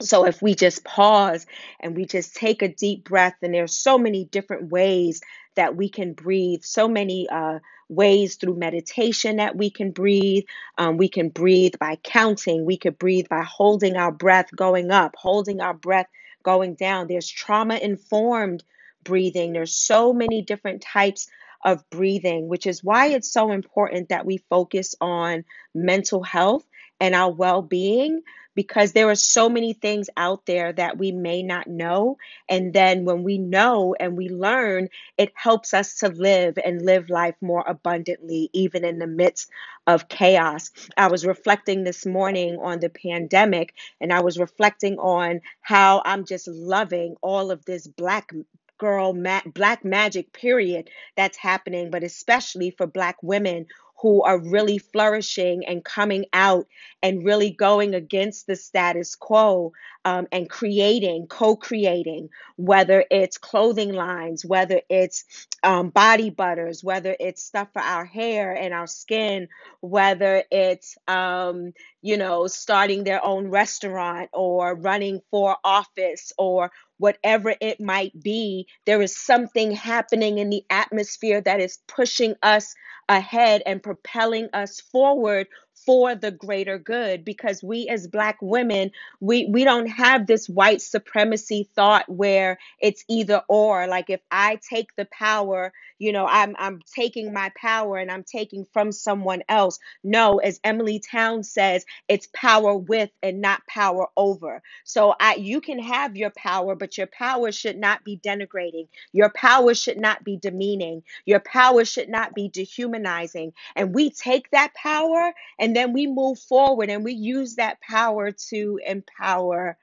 So, 0.00 0.26
if 0.26 0.42
we 0.42 0.54
just 0.54 0.84
pause 0.84 1.46
and 1.78 1.96
we 1.96 2.06
just 2.06 2.34
take 2.34 2.62
a 2.62 2.68
deep 2.68 3.04
breath, 3.04 3.36
and 3.42 3.54
there's 3.54 3.76
so 3.76 3.98
many 3.98 4.24
different 4.24 4.70
ways 4.70 5.20
that 5.54 5.76
we 5.76 5.88
can 5.88 6.12
breathe, 6.12 6.62
so 6.62 6.88
many 6.88 7.28
uh, 7.28 7.60
ways 7.88 8.36
through 8.36 8.56
meditation 8.56 9.36
that 9.36 9.56
we 9.56 9.70
can 9.70 9.90
breathe. 9.90 10.44
Um, 10.78 10.96
we 10.96 11.08
can 11.08 11.28
breathe 11.28 11.74
by 11.78 11.96
counting, 12.02 12.64
we 12.64 12.76
could 12.76 12.98
breathe 12.98 13.28
by 13.28 13.42
holding 13.42 13.96
our 13.96 14.12
breath 14.12 14.48
going 14.56 14.90
up, 14.90 15.14
holding 15.16 15.60
our 15.60 15.74
breath 15.74 16.08
going 16.42 16.74
down. 16.74 17.06
There's 17.06 17.28
trauma 17.28 17.76
informed 17.76 18.64
breathing, 19.04 19.52
there's 19.52 19.76
so 19.76 20.12
many 20.12 20.42
different 20.42 20.82
types 20.82 21.28
of 21.64 21.88
breathing, 21.90 22.48
which 22.48 22.66
is 22.66 22.82
why 22.82 23.08
it's 23.08 23.30
so 23.30 23.52
important 23.52 24.08
that 24.08 24.26
we 24.26 24.38
focus 24.50 24.94
on 25.00 25.44
mental 25.74 26.22
health 26.22 26.64
and 27.02 27.16
our 27.16 27.32
well 27.32 27.62
being 27.62 28.22
because 28.54 28.92
there 28.92 29.10
are 29.10 29.16
so 29.16 29.48
many 29.48 29.72
things 29.74 30.08
out 30.16 30.46
there 30.46 30.72
that 30.72 30.98
we 30.98 31.12
may 31.12 31.42
not 31.42 31.66
know. 31.66 32.18
And 32.48 32.72
then 32.72 33.04
when 33.04 33.24
we 33.24 33.38
know 33.38 33.96
and 33.98 34.16
we 34.16 34.28
learn, 34.28 34.88
it 35.18 35.32
helps 35.34 35.74
us 35.74 35.96
to 35.96 36.08
live 36.08 36.58
and 36.64 36.82
live 36.82 37.10
life 37.10 37.34
more 37.40 37.64
abundantly, 37.66 38.50
even 38.52 38.84
in 38.84 38.98
the 39.00 39.08
midst 39.08 39.50
of 39.86 40.08
chaos. 40.08 40.70
I 40.96 41.08
was 41.08 41.26
reflecting 41.26 41.84
this 41.84 42.06
morning 42.06 42.58
on 42.62 42.80
the 42.80 42.90
pandemic 42.90 43.74
and 44.00 44.12
I 44.12 44.20
was 44.20 44.38
reflecting 44.38 44.98
on 44.98 45.40
how 45.62 46.02
I'm 46.04 46.24
just 46.24 46.46
loving 46.48 47.16
all 47.22 47.50
of 47.50 47.64
this 47.64 47.88
black 47.88 48.32
girl 48.78 49.12
ma- 49.14 49.42
black 49.46 49.84
magic 49.84 50.32
period 50.32 50.90
that's 51.16 51.38
happening 51.38 51.90
but 51.90 52.02
especially 52.02 52.70
for 52.70 52.86
black 52.86 53.16
women 53.22 53.66
who 54.02 54.22
are 54.22 54.38
really 54.38 54.78
flourishing 54.78 55.64
and 55.64 55.84
coming 55.84 56.26
out 56.32 56.66
and 57.02 57.24
really 57.24 57.50
going 57.50 57.94
against 57.94 58.48
the 58.48 58.56
status 58.56 59.14
quo 59.14 59.72
um, 60.04 60.26
and 60.32 60.50
creating, 60.50 61.28
co 61.28 61.54
creating, 61.54 62.28
whether 62.56 63.04
it's 63.10 63.38
clothing 63.38 63.92
lines, 63.92 64.44
whether 64.44 64.80
it's 64.90 65.24
um, 65.62 65.90
body 65.90 66.30
butters, 66.30 66.82
whether 66.82 67.16
it's 67.20 67.44
stuff 67.44 67.68
for 67.72 67.82
our 67.82 68.04
hair 68.04 68.52
and 68.52 68.74
our 68.74 68.88
skin, 68.88 69.48
whether 69.80 70.42
it's, 70.50 70.98
um, 71.06 71.72
you 72.02 72.16
know, 72.16 72.48
starting 72.48 73.04
their 73.04 73.24
own 73.24 73.48
restaurant 73.48 74.28
or 74.32 74.74
running 74.74 75.20
for 75.30 75.56
office 75.64 76.32
or 76.36 76.72
whatever 77.02 77.54
it 77.60 77.80
might 77.80 78.12
be, 78.22 78.68
there 78.86 79.02
is 79.02 79.18
something 79.18 79.72
happening 79.72 80.38
in 80.38 80.50
the 80.50 80.64
atmosphere 80.70 81.42
that 81.42 81.60
is 81.60 81.80
pushing 81.88 82.36
us 82.44 82.74
ahead 83.10 83.62
and 83.66 83.82
propelling 83.82 84.48
us 84.54 84.80
forward 84.80 85.48
for 85.86 86.14
the 86.14 86.30
greater 86.30 86.78
good 86.78 87.24
because 87.24 87.62
we 87.62 87.88
as 87.88 88.06
black 88.08 88.38
women 88.42 88.90
we 89.20 89.46
we 89.46 89.64
don't 89.64 89.86
have 89.88 90.26
this 90.26 90.48
white 90.48 90.82
supremacy 90.82 91.68
thought 91.74 92.08
where 92.08 92.58
it's 92.80 93.04
either 93.08 93.42
or. 93.48 93.86
Like 93.86 94.10
if 94.10 94.20
i 94.30 94.58
take 94.68 94.94
the 94.96 95.06
power 95.06 95.72
you 95.98 96.12
know 96.12 96.26
i'm 96.26 96.54
i'm 96.58 96.80
taking 96.94 97.32
my 97.32 97.50
power 97.60 97.98
and 97.98 98.10
i'm 98.10 98.24
taking 98.24 98.66
from 98.72 98.92
someone 98.92 99.42
else. 99.48 99.78
No 100.04 100.38
as 100.38 100.60
Emilie 100.64 101.00
Townes 101.00 101.50
says 101.50 101.84
it's 102.08 102.28
power 102.34 102.76
with 102.76 103.10
and 103.22 103.40
not 103.40 103.66
power 103.68 104.08
over. 104.16 104.62
So 104.84 105.14
i 105.20 105.34
you 105.36 105.60
can 105.60 105.78
have 105.80 106.16
your 106.16 106.30
power 106.30 106.74
but 106.74 106.98
your 106.98 107.08
power 107.08 107.52
should 107.52 107.78
not 107.78 108.04
be 108.04 108.18
denigrating. 108.18 108.88
Your 109.12 109.30
power 109.30 109.74
should 109.74 109.98
not 109.98 110.24
be 110.24 110.36
demeaning. 110.36 111.02
Your 111.24 111.40
power 111.40 111.84
should 111.84 112.08
not 112.08 112.34
be 112.34 112.48
dehumanizing. 112.48 113.52
And 113.76 113.94
we 113.94 114.10
take 114.10 114.50
that 114.50 114.74
power 114.74 115.32
and 115.58 115.71
then 115.76 115.92
we 115.92 116.06
move 116.06 116.38
forward 116.38 116.90
and 116.90 117.04
we 117.04 117.12
use 117.12 117.56
that 117.56 117.80
power 117.80 118.30
to 118.50 118.80
empower 118.86 119.76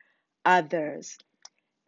others. 0.45 1.17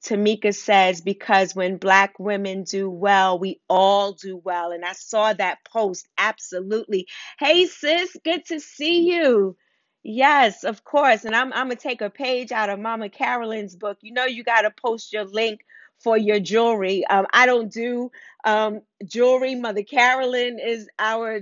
Tamika 0.05 0.55
says, 0.55 1.01
because 1.01 1.55
when 1.55 1.77
Black 1.77 2.19
women 2.19 2.63
do 2.63 2.89
well, 2.89 3.37
we 3.37 3.61
all 3.69 4.13
do 4.13 4.37
well. 4.37 4.71
And 4.71 4.83
I 4.83 4.93
saw 4.93 5.33
that 5.33 5.59
post. 5.71 6.07
Absolutely. 6.17 7.07
Hey, 7.39 7.67
sis, 7.67 8.15
good 8.23 8.45
to 8.47 8.59
see 8.59 9.11
you. 9.11 9.55
Yes, 10.03 10.63
of 10.63 10.83
course. 10.83 11.25
And 11.25 11.35
I'm, 11.35 11.53
I'm 11.53 11.67
going 11.67 11.77
to 11.77 11.83
take 11.83 12.01
a 12.01 12.09
page 12.09 12.51
out 12.51 12.69
of 12.71 12.79
Mama 12.79 13.09
Carolyn's 13.09 13.75
book. 13.75 13.99
You 14.01 14.13
know, 14.13 14.25
you 14.25 14.43
got 14.43 14.63
to 14.63 14.71
post 14.71 15.13
your 15.13 15.25
link 15.25 15.61
for 15.99 16.17
your 16.17 16.39
jewelry. 16.39 17.05
Um, 17.05 17.27
I 17.31 17.45
don't 17.45 17.71
do 17.71 18.11
um, 18.43 18.81
jewelry. 19.05 19.53
Mother 19.53 19.83
Carolyn 19.83 20.57
is 20.57 20.89
our 20.97 21.41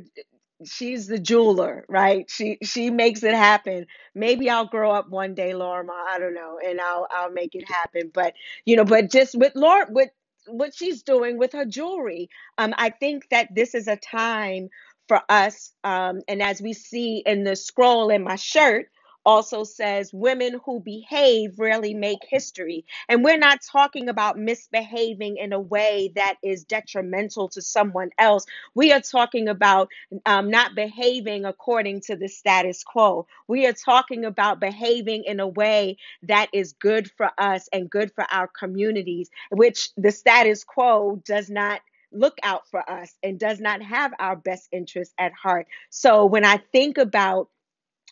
she's 0.65 1.07
the 1.07 1.19
jeweler, 1.19 1.85
right? 1.89 2.29
She 2.29 2.57
she 2.63 2.89
makes 2.91 3.23
it 3.23 3.33
happen. 3.35 3.87
Maybe 4.15 4.49
I'll 4.49 4.67
grow 4.67 4.91
up 4.91 5.09
one 5.09 5.35
day, 5.35 5.53
Laura. 5.53 5.85
I 6.09 6.19
don't 6.19 6.35
know, 6.35 6.59
and 6.65 6.81
I'll 6.81 7.07
I'll 7.11 7.31
make 7.31 7.55
it 7.55 7.69
happen. 7.69 8.11
But 8.13 8.33
you 8.65 8.75
know, 8.77 8.85
but 8.85 9.11
just 9.11 9.35
with 9.35 9.53
Laura, 9.55 9.87
with 9.89 10.09
what 10.47 10.75
she's 10.75 11.03
doing 11.03 11.37
with 11.37 11.53
her 11.53 11.65
jewelry, 11.65 12.29
um, 12.57 12.73
I 12.77 12.89
think 12.91 13.29
that 13.31 13.49
this 13.55 13.75
is 13.75 13.87
a 13.87 13.97
time 13.97 14.69
for 15.07 15.21
us. 15.29 15.73
Um, 15.83 16.21
and 16.27 16.41
as 16.41 16.61
we 16.61 16.73
see 16.73 17.23
in 17.25 17.43
the 17.45 17.55
scroll 17.55 18.09
in 18.09 18.23
my 18.23 18.35
shirt. 18.35 18.87
Also 19.29 19.63
says 19.63 20.11
women 20.11 20.59
who 20.65 20.79
behave 20.79 21.59
rarely 21.59 21.93
make 21.93 22.17
history. 22.27 22.83
And 23.07 23.23
we're 23.23 23.37
not 23.37 23.61
talking 23.61 24.09
about 24.09 24.39
misbehaving 24.39 25.37
in 25.37 25.53
a 25.53 25.59
way 25.59 26.11
that 26.15 26.37
is 26.41 26.63
detrimental 26.63 27.47
to 27.49 27.61
someone 27.61 28.09
else. 28.17 28.47
We 28.73 28.91
are 28.91 29.01
talking 29.01 29.47
about 29.47 29.89
um, 30.25 30.49
not 30.49 30.73
behaving 30.73 31.45
according 31.45 32.01
to 32.07 32.15
the 32.15 32.27
status 32.27 32.83
quo. 32.83 33.27
We 33.47 33.67
are 33.67 33.73
talking 33.73 34.25
about 34.25 34.59
behaving 34.59 35.25
in 35.25 35.39
a 35.39 35.47
way 35.47 35.97
that 36.23 36.47
is 36.51 36.73
good 36.73 37.11
for 37.11 37.29
us 37.37 37.69
and 37.71 37.87
good 37.87 38.11
for 38.15 38.25
our 38.31 38.47
communities, 38.47 39.29
which 39.51 39.91
the 39.95 40.11
status 40.11 40.63
quo 40.63 41.21
does 41.23 41.51
not 41.51 41.81
look 42.11 42.39
out 42.41 42.67
for 42.71 42.81
us 42.89 43.13
and 43.21 43.39
does 43.39 43.59
not 43.59 43.83
have 43.83 44.11
our 44.17 44.35
best 44.35 44.69
interests 44.71 45.13
at 45.19 45.33
heart. 45.33 45.67
So 45.91 46.25
when 46.25 46.43
I 46.43 46.57
think 46.71 46.97
about 46.97 47.49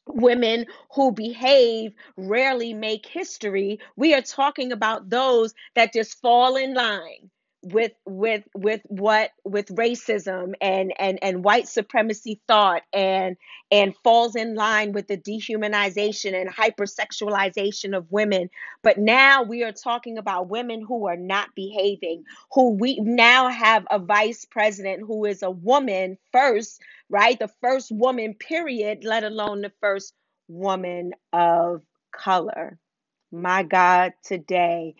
women 0.10 0.66
who 0.94 1.12
behave 1.12 1.94
rarely 2.18 2.74
make 2.74 3.06
history 3.06 3.80
we 3.96 4.14
are 4.14 4.22
talking 4.22 4.72
about 4.72 5.10
those 5.10 5.54
that 5.76 5.94
just 5.94 6.20
fall 6.22 6.56
in 6.56 6.74
line 6.74 7.30
with 7.74 7.92
with 8.06 8.44
with 8.56 8.82
what 8.86 9.32
with 9.44 9.68
racism 9.76 10.54
and 10.62 10.94
and 11.00 11.20
and 11.22 11.44
white 11.44 11.68
supremacy 11.68 12.42
thought 12.48 12.84
and 12.94 13.38
and 13.72 13.96
falls 14.04 14.36
in 14.36 14.56
line 14.56 14.94
with 14.94 15.08
the 15.08 15.18
dehumanization 15.18 16.40
and 16.40 16.50
hypersexualization 16.50 17.96
of 17.96 18.12
women 18.12 18.50
but 18.84 18.98
now 18.98 19.44
we 19.44 19.64
are 19.64 19.72
talking 19.72 20.18
about 20.18 20.50
women 20.50 20.82
who 20.88 21.08
are 21.08 21.18
not 21.18 21.50
behaving 21.56 22.24
who 22.54 22.76
we 22.76 23.00
now 23.02 23.50
have 23.50 23.86
a 23.92 24.00
vice 24.00 24.46
president 24.46 25.04
who 25.06 25.26
is 25.26 25.44
a 25.44 25.52
woman 25.52 26.18
first 26.32 26.82
right? 27.10 27.38
The 27.40 27.50
first 27.62 27.92
woman, 27.92 28.34
period, 28.34 29.04
let 29.04 29.24
alone 29.24 29.62
the 29.62 29.72
first 29.82 30.14
woman 30.48 31.14
of 31.34 31.82
color. 32.12 32.78
My 33.32 33.64
God, 33.64 34.14
today. 34.24 34.96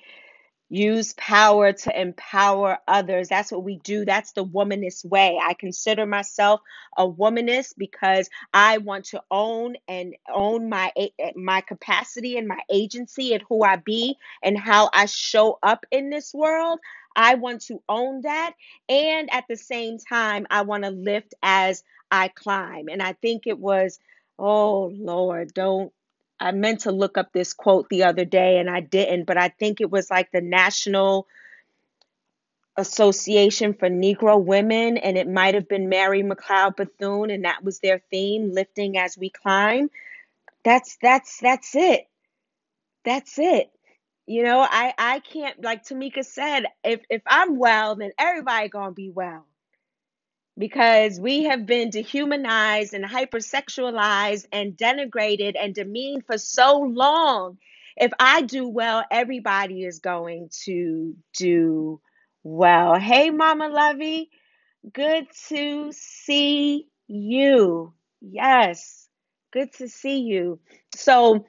Use 0.70 1.14
power 1.14 1.72
to 1.72 2.02
empower 2.02 2.78
others. 2.88 3.30
That's 3.30 3.52
what 3.52 3.64
we 3.64 3.78
do. 3.78 4.04
That's 4.06 4.34
the 4.34 4.44
womanist 4.46 5.06
way. 5.06 5.40
I 5.42 5.54
consider 5.54 6.06
myself 6.06 6.60
a 6.98 7.08
womanist 7.08 7.76
because 7.78 8.30
I 8.54 8.80
want 8.80 9.06
to 9.06 9.24
own 9.32 9.78
and 9.88 10.16
own 10.34 10.70
my 10.70 10.92
eh, 10.98 11.10
eh, 11.20 11.32
my 11.36 11.62
capacity 11.62 12.38
and 12.38 12.48
my 12.48 12.60
agency 12.70 13.34
and 13.34 13.44
who 13.48 13.64
I 13.64 13.78
be 13.78 14.18
and 14.44 14.58
how 14.58 14.90
I 14.94 15.06
show 15.06 15.58
up 15.64 15.86
in 15.92 16.10
this 16.10 16.34
world. 16.34 16.80
I 17.16 17.36
want 17.36 17.62
to 17.64 17.82
own 17.90 18.22
that 18.22 18.54
and 18.90 19.34
at 19.34 19.46
the 19.50 19.58
same 19.58 19.98
time 20.00 20.46
I 20.50 20.62
want 20.64 20.84
to 20.84 20.92
lift 20.92 21.34
as 21.42 21.84
I 22.12 22.28
climb. 22.28 22.90
And 22.90 23.02
I 23.02 23.14
think 23.14 23.48
it 23.48 23.58
was 23.60 24.00
oh 24.40 24.92
Lord, 24.94 25.54
don't 25.54 25.92
I 26.40 26.52
meant 26.52 26.82
to 26.82 26.92
look 26.92 27.18
up 27.18 27.32
this 27.34 27.54
quote 27.54 27.90
the 27.90 28.04
other 28.04 28.26
day 28.26 28.60
and 28.60 28.70
I 28.70 28.82
didn't, 28.82 29.26
but 29.26 29.38
I 29.38 29.50
think 29.50 29.82
it 29.82 29.92
was 29.92 30.12
like 30.12 30.32
the 30.32 30.42
National 30.42 31.28
Association 32.78 33.74
for 33.74 33.90
Negro 33.90 34.42
Women, 34.42 34.98
and 34.98 35.18
it 35.18 35.28
might 35.28 35.56
have 35.56 35.68
been 35.68 35.90
Mary 35.90 36.22
McLeod 36.22 36.76
Bethune, 36.76 37.32
and 37.32 37.44
that 37.44 37.64
was 37.64 37.80
their 37.80 38.04
theme, 38.12 38.52
lifting 38.52 39.00
as 39.00 39.18
we 39.18 39.32
climb. 39.32 39.90
That's 40.64 40.98
that's 41.02 41.40
that's 41.40 41.76
it. 41.76 42.08
That's 43.04 43.40
it. 43.40 43.72
You 44.28 44.44
know, 44.44 44.60
I 44.60 44.94
I 44.98 45.20
can't 45.20 45.64
like 45.64 45.86
Tamika 45.86 46.24
said, 46.24 46.66
if 46.84 47.02
if 47.10 47.24
I'm 47.26 47.58
well, 47.58 47.96
then 47.96 48.12
everybody 48.20 48.70
gonna 48.70 48.92
be 48.92 49.10
well 49.10 49.48
because 50.58 51.20
we 51.20 51.44
have 51.44 51.66
been 51.66 51.90
dehumanized 51.90 52.94
and 52.94 53.06
hypersexualized 53.06 54.46
and 54.52 54.76
denigrated 54.76 55.56
and 55.60 55.76
demeaned 55.76 56.26
for 56.26 56.38
so 56.38 56.80
long. 56.80 57.58
If 57.96 58.12
I 58.20 58.42
do 58.42 58.68
well, 58.68 59.04
everybody 59.12 59.84
is 59.84 60.00
going 60.00 60.50
to 60.66 61.16
do 61.38 62.02
well. 62.44 62.96
Hey, 62.96 63.30
Mama 63.30 63.70
Lovey, 63.70 64.30
good 64.94 65.28
to 65.50 65.92
see 65.92 66.88
you. 67.08 67.94
Yes, 68.22 69.08
good 69.52 69.74
to 69.74 69.88
see 69.88 70.20
you. 70.22 70.60
So, 70.96 71.46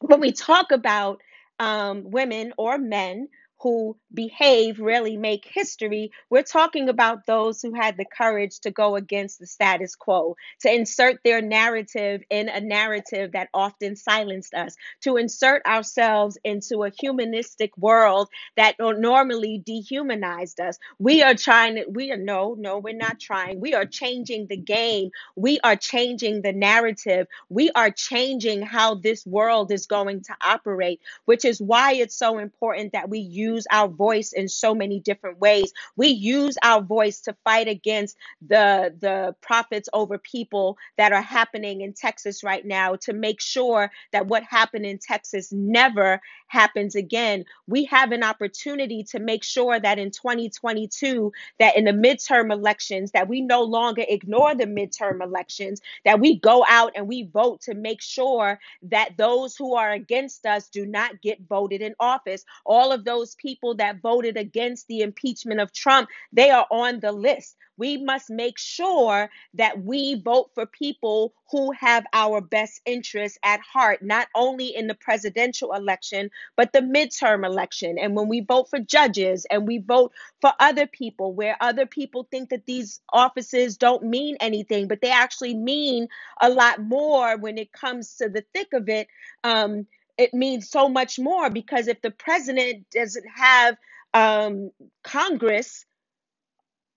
when 0.00 0.20
we 0.20 0.32
talk 0.32 0.70
about 0.72 1.20
um, 1.58 2.10
women 2.10 2.52
or 2.58 2.78
men 2.78 3.28
who 3.64 3.96
behave 4.12 4.78
really 4.78 5.16
make 5.16 5.50
history, 5.50 6.12
we're 6.28 6.42
talking 6.42 6.90
about 6.90 7.24
those 7.24 7.62
who 7.62 7.72
had 7.72 7.96
the 7.96 8.04
courage 8.04 8.60
to 8.60 8.70
go 8.70 8.94
against 8.94 9.38
the 9.38 9.46
status 9.46 9.96
quo, 9.96 10.36
to 10.60 10.70
insert 10.70 11.18
their 11.24 11.40
narrative 11.40 12.22
in 12.28 12.50
a 12.50 12.60
narrative 12.60 13.32
that 13.32 13.48
often 13.54 13.96
silenced 13.96 14.52
us, 14.52 14.76
to 15.00 15.16
insert 15.16 15.64
ourselves 15.64 16.36
into 16.44 16.84
a 16.84 16.92
humanistic 17.00 17.74
world 17.78 18.28
that 18.58 18.76
normally 18.78 19.62
dehumanized 19.64 20.60
us. 20.60 20.78
We 20.98 21.22
are 21.22 21.34
trying 21.34 21.76
to, 21.76 21.86
we 21.88 22.12
are, 22.12 22.18
no, 22.18 22.56
no, 22.58 22.76
we're 22.78 22.94
not 22.94 23.18
trying. 23.18 23.60
We 23.60 23.72
are 23.72 23.86
changing 23.86 24.48
the 24.48 24.58
game. 24.58 25.08
We 25.36 25.58
are 25.60 25.76
changing 25.76 26.42
the 26.42 26.52
narrative. 26.52 27.28
We 27.48 27.70
are 27.70 27.90
changing 27.90 28.60
how 28.60 28.96
this 28.96 29.24
world 29.24 29.72
is 29.72 29.86
going 29.86 30.20
to 30.24 30.36
operate, 30.42 31.00
which 31.24 31.46
is 31.46 31.62
why 31.62 31.94
it's 31.94 32.14
so 32.14 32.36
important 32.36 32.92
that 32.92 33.08
we 33.08 33.20
use 33.54 33.66
our 33.70 33.88
voice 33.88 34.32
in 34.32 34.48
so 34.48 34.74
many 34.74 35.00
different 35.00 35.38
ways. 35.38 35.72
We 35.96 36.08
use 36.08 36.56
our 36.62 36.82
voice 36.82 37.20
to 37.22 37.36
fight 37.44 37.68
against 37.68 38.16
the 38.46 38.94
the 39.00 39.34
profits 39.40 39.88
over 39.92 40.18
people 40.18 40.76
that 40.96 41.12
are 41.12 41.22
happening 41.22 41.80
in 41.82 41.92
Texas 41.92 42.42
right 42.42 42.64
now 42.64 42.96
to 42.96 43.12
make 43.12 43.40
sure 43.40 43.90
that 44.12 44.26
what 44.26 44.42
happened 44.42 44.86
in 44.86 44.98
Texas 44.98 45.52
never 45.52 46.20
happens 46.48 46.94
again. 46.94 47.44
We 47.66 47.84
have 47.86 48.12
an 48.12 48.22
opportunity 48.22 49.04
to 49.04 49.18
make 49.18 49.44
sure 49.44 49.78
that 49.80 49.98
in 49.98 50.10
2022 50.10 51.32
that 51.58 51.76
in 51.76 51.84
the 51.84 51.92
midterm 51.92 52.52
elections 52.52 53.10
that 53.12 53.28
we 53.28 53.40
no 53.40 53.62
longer 53.62 54.04
ignore 54.08 54.54
the 54.54 54.66
midterm 54.66 55.22
elections, 55.22 55.80
that 56.04 56.20
we 56.20 56.38
go 56.38 56.64
out 56.68 56.92
and 56.94 57.08
we 57.08 57.24
vote 57.32 57.60
to 57.62 57.74
make 57.74 58.00
sure 58.00 58.58
that 58.82 59.16
those 59.16 59.56
who 59.56 59.74
are 59.74 59.92
against 59.92 60.46
us 60.46 60.68
do 60.68 60.86
not 60.86 61.20
get 61.22 61.40
voted 61.48 61.82
in 61.82 61.94
office. 62.00 62.44
All 62.64 62.92
of 62.92 63.04
those 63.04 63.34
people 63.44 63.74
that 63.76 64.00
voted 64.00 64.38
against 64.38 64.88
the 64.88 65.02
impeachment 65.02 65.60
of 65.60 65.72
Trump, 65.72 66.08
they 66.32 66.50
are 66.50 66.66
on 66.70 67.00
the 67.00 67.12
list. 67.12 67.56
We 67.76 67.98
must 67.98 68.30
make 68.30 68.58
sure 68.58 69.28
that 69.54 69.82
we 69.82 70.14
vote 70.14 70.50
for 70.54 70.64
people 70.64 71.34
who 71.50 71.72
have 71.72 72.06
our 72.12 72.40
best 72.40 72.80
interests 72.86 73.38
at 73.44 73.60
heart, 73.60 74.02
not 74.02 74.28
only 74.34 74.74
in 74.74 74.86
the 74.86 74.94
presidential 74.94 75.72
election, 75.72 76.30
but 76.56 76.72
the 76.72 76.80
midterm 76.80 77.44
election. 77.44 77.98
And 77.98 78.16
when 78.16 78.28
we 78.28 78.40
vote 78.40 78.70
for 78.70 78.78
judges 78.78 79.46
and 79.50 79.66
we 79.66 79.78
vote 79.78 80.12
for 80.40 80.52
other 80.60 80.86
people, 80.86 81.34
where 81.34 81.56
other 81.60 81.86
people 81.86 82.26
think 82.30 82.50
that 82.50 82.66
these 82.66 83.00
offices 83.12 83.76
don't 83.76 84.04
mean 84.04 84.36
anything, 84.40 84.88
but 84.88 85.00
they 85.02 85.10
actually 85.10 85.54
mean 85.54 86.08
a 86.40 86.48
lot 86.48 86.80
more 86.80 87.36
when 87.36 87.58
it 87.58 87.72
comes 87.72 88.16
to 88.16 88.28
the 88.28 88.44
thick 88.54 88.72
of 88.72 88.88
it. 88.88 89.08
Um, 89.42 89.86
it 90.16 90.34
means 90.34 90.70
so 90.70 90.88
much 90.88 91.18
more 91.18 91.50
because 91.50 91.88
if 91.88 92.00
the 92.02 92.10
president 92.10 92.86
doesn't 92.90 93.26
have 93.34 93.76
um, 94.12 94.70
Congress 95.02 95.84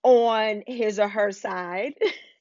on 0.04 0.64
his 0.68 1.00
or 1.00 1.08
her 1.08 1.32
side, 1.32 1.94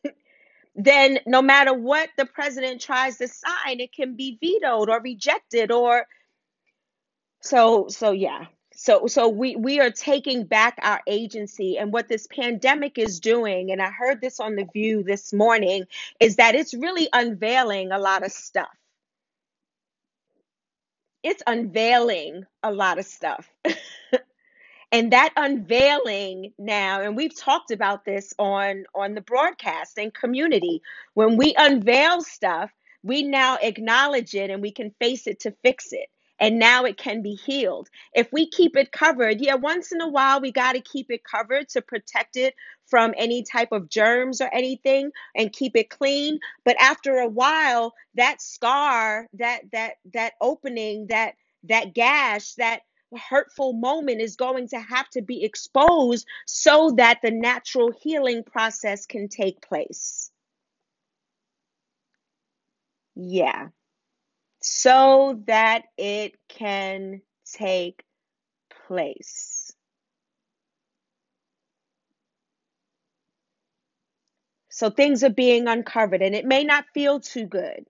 then 0.77 1.19
no 1.27 1.41
matter 1.41 1.73
what 1.73 2.11
the 2.19 2.27
president 2.27 2.81
tries 2.81 3.17
to 3.19 3.29
sign, 3.29 3.81
it 3.81 3.93
can 3.93 4.15
be 4.17 4.39
vetoed 4.41 4.91
or 4.91 5.01
rejected 5.01 5.73
or 5.73 6.07
so 7.43 7.87
so 7.89 8.13
yeah. 8.13 8.47
So 8.75 9.07
so 9.07 9.29
we 9.29 9.57
we 9.57 9.81
are 9.81 9.91
taking 9.91 10.45
back 10.45 10.79
our 10.83 11.01
agency 11.07 11.79
and 11.79 11.93
what 11.93 12.09
this 12.09 12.27
pandemic 12.27 12.99
is 12.99 13.21
doing 13.21 13.73
and 13.73 13.81
I 13.81 13.91
heard 13.91 14.21
this 14.21 14.39
on 14.39 14.55
the 14.57 14.67
view 14.71 15.03
this 15.03 15.33
morning 15.33 15.85
is 16.21 16.37
that 16.37 16.55
it's 16.55 16.75
really 16.75 17.09
unveiling 17.13 17.91
a 17.93 17.99
lot 17.99 18.25
of 18.25 18.33
stuff. 18.33 18.69
It's 21.27 21.43
unveiling 21.45 22.47
a 22.63 22.73
lot 22.73 23.01
of 23.01 23.05
stuff. 23.05 23.51
and 24.93 25.13
that 25.13 25.33
unveiling 25.37 26.53
now 26.57 27.01
and 27.01 27.17
we've 27.17 27.37
talked 27.37 27.73
about 27.73 28.05
this 28.05 28.33
on 28.39 28.85
on 28.95 29.15
the 29.15 29.21
broadcasting 29.21 30.13
community 30.13 30.81
when 31.15 31.37
we 31.37 31.53
unveil 31.59 32.21
stuff 32.21 32.71
we 33.03 33.25
now 33.25 33.59
acknowledge 33.61 34.37
it 34.37 34.51
and 34.51 34.63
we 34.63 34.71
can 34.71 34.95
face 35.01 35.27
it 35.27 35.41
to 35.41 35.51
fix 35.65 35.89
it 35.91 36.09
and 36.41 36.59
now 36.59 36.85
it 36.85 36.97
can 36.97 37.23
be 37.23 37.35
healed. 37.35 37.89
If 38.15 38.33
we 38.33 38.49
keep 38.51 38.77
it 38.77 38.93
covered 38.93 39.41
yeah 39.41 39.55
once 39.55 39.93
in 39.93 40.01
a 40.01 40.09
while 40.09 40.41
we 40.41 40.53
got 40.53 40.73
to 40.75 40.81
keep 40.81 41.11
it 41.11 41.25
covered 41.25 41.69
to 41.71 41.83
protect 41.83 42.37
it 42.37 42.55
from 42.87 43.15
any 43.17 43.43
type 43.43 43.73
of 43.73 43.89
germs 43.89 44.41
or 44.41 44.49
anything 44.53 45.11
and 45.35 45.53
keep 45.53 45.77
it 45.77 45.91
clean. 45.91 46.39
But 46.65 46.77
after 46.81 47.19
a 47.19 47.29
while 47.29 47.95
that 48.15 48.41
scar 48.43 49.27
that 49.35 49.63
that 49.73 49.95
that 50.15 50.35
opening 50.41 51.07
that 51.09 51.35
that 51.65 51.95
gash 51.95 52.55
that 52.55 52.83
hurtful 53.31 53.73
moment 53.73 54.21
is 54.21 54.37
going 54.37 54.69
to 54.69 54.81
have 54.81 55.09
to 55.11 55.23
be 55.23 55.45
exposed 55.45 56.27
so 56.47 56.93
that 56.97 57.21
the 57.23 57.31
natural 57.31 57.93
healing 58.03 58.43
process 58.45 59.07
can 59.07 59.29
take 59.29 59.61
place. 59.63 60.31
Yeah, 63.17 63.69
so 64.69 65.41
that 65.47 65.85
it 65.99 66.35
can 66.49 67.23
take 67.55 68.03
place. 68.89 69.73
So 74.71 74.91
things 74.91 75.25
are 75.25 75.31
being 75.31 75.69
uncovered, 75.69 76.23
and 76.23 76.35
it 76.35 76.45
may 76.47 76.65
not 76.65 76.87
feel 76.95 77.21
too 77.21 77.47
good 77.47 77.87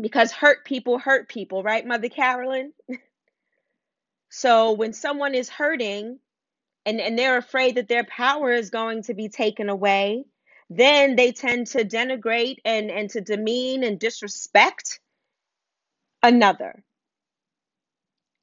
because 0.00 0.32
hurt 0.32 0.64
people 0.64 0.98
hurt 0.98 1.28
people, 1.28 1.62
right, 1.62 1.86
Mother 1.86 2.08
Carolyn? 2.10 2.72
So 4.30 4.72
when 4.72 4.92
someone 4.92 5.34
is 5.34 5.48
hurting 5.48 6.18
and, 6.86 7.00
and 7.00 7.18
they're 7.18 7.38
afraid 7.38 7.76
that 7.76 7.88
their 7.88 8.04
power 8.04 8.52
is 8.52 8.70
going 8.70 9.04
to 9.04 9.14
be 9.14 9.28
taken 9.28 9.68
away, 9.68 10.24
then 10.70 11.16
they 11.16 11.32
tend 11.32 11.68
to 11.68 11.84
denigrate 11.84 12.58
and, 12.64 12.90
and 12.90 13.10
to 13.10 13.22
demean 13.22 13.84
and 13.84 14.00
disrespect 14.00 15.00
another. 16.22 16.84